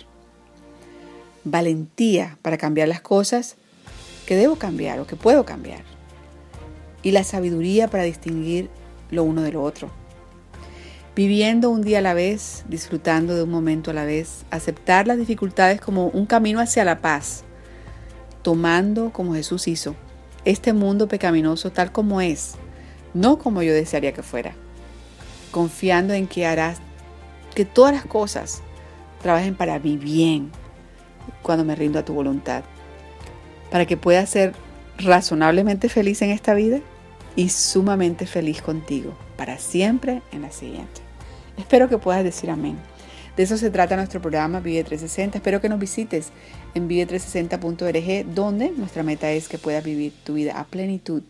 valentía 1.44 2.38
para 2.42 2.58
cambiar 2.58 2.88
las 2.88 3.02
cosas 3.02 3.56
que 4.26 4.36
debo 4.36 4.56
cambiar 4.56 5.00
o 5.00 5.08
que 5.08 5.16
puedo 5.16 5.46
cambiar. 5.46 5.84
Y 7.04 7.12
la 7.12 7.24
sabiduría 7.24 7.88
para 7.88 8.04
distinguir 8.04 8.70
lo 9.10 9.24
uno 9.24 9.42
de 9.42 9.52
lo 9.52 9.64
otro. 9.64 9.90
Viviendo 11.14 11.70
un 11.70 11.82
día 11.82 11.98
a 11.98 12.02
la 12.02 12.14
vez, 12.14 12.64
disfrutando 12.70 13.36
de 13.36 13.44
un 13.44 13.50
momento 13.50 13.92
a 13.92 13.94
la 13.94 14.06
vez, 14.06 14.46
aceptar 14.50 15.08
las 15.08 15.18
dificultades 15.18 15.82
como 15.82 16.08
un 16.08 16.26
camino 16.26 16.62
hacia 16.62 16.86
la 16.86 17.02
paz, 17.02 17.44
tomando 18.44 19.12
como 19.12 19.34
Jesús 19.34 19.68
hizo 19.68 19.94
este 20.46 20.72
mundo 20.72 21.10
pecaminoso 21.10 21.70
tal 21.70 21.92
como 21.92 22.22
es, 22.22 22.54
no 23.14 23.40
como 23.40 23.62
yo 23.62 23.74
desearía 23.74 24.14
que 24.14 24.24
fuera, 24.24 24.54
confiando 25.52 26.14
en 26.14 26.28
que 26.28 26.46
harás 26.46 26.78
que 27.56 27.66
todas 27.66 27.94
las 27.94 28.06
cosas 28.06 28.62
trabajen 29.22 29.56
para 29.56 29.80
mi 29.80 29.98
bien, 29.98 30.50
cuando 31.42 31.66
me 31.66 31.76
rindo 31.76 32.00
a 32.00 32.06
tu 32.06 32.14
voluntad, 32.14 32.64
para 33.70 33.86
que 33.86 33.98
pueda 33.98 34.26
ser 34.26 34.54
razonablemente 34.98 35.90
feliz 35.90 36.22
en 36.22 36.30
esta 36.30 36.54
vida 36.54 36.80
y 37.36 37.50
sumamente 37.50 38.26
feliz 38.26 38.62
contigo 38.62 39.14
para 39.42 39.58
siempre 39.58 40.22
en 40.32 40.44
la 40.44 40.52
siguiente. 40.52 41.02
Espero 41.58 41.90
que 41.90 41.98
puedas 41.98 42.24
decir 42.24 42.52
amén. 42.52 42.78
De 43.36 43.42
eso 43.42 43.58
se 43.58 43.72
trata 43.72 43.96
nuestro 43.96 44.22
programa 44.22 44.60
Vive 44.60 44.84
360. 44.84 45.40
Espero 45.40 45.60
que 45.60 45.68
nos 45.68 45.80
visites 45.80 46.30
en 46.76 46.88
vive360.org, 46.88 48.36
donde 48.36 48.70
nuestra 48.70 49.02
meta 49.02 49.32
es 49.32 49.50
que 49.50 49.58
puedas 49.58 49.84
vivir 49.84 50.14
tu 50.24 50.36
vida 50.36 50.60
a 50.60 50.66
plenitud 50.66 51.24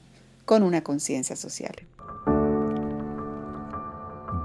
con 0.44 0.62
una 0.62 0.82
conciencia 0.82 1.38
social. 1.38 1.74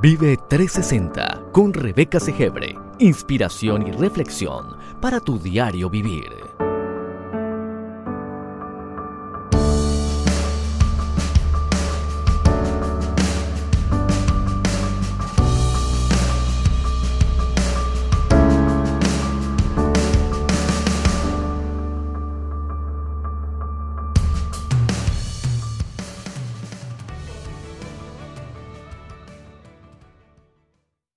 Vive 0.01 0.37
360 0.49 1.47
con 1.51 1.75
Rebeca 1.75 2.21
Segebre. 2.21 2.73
Inspiración 3.01 3.89
y 3.89 3.91
reflexión 3.91 4.77
para 5.01 5.19
tu 5.19 5.41
diario 5.41 5.91
vivir. 5.91 6.31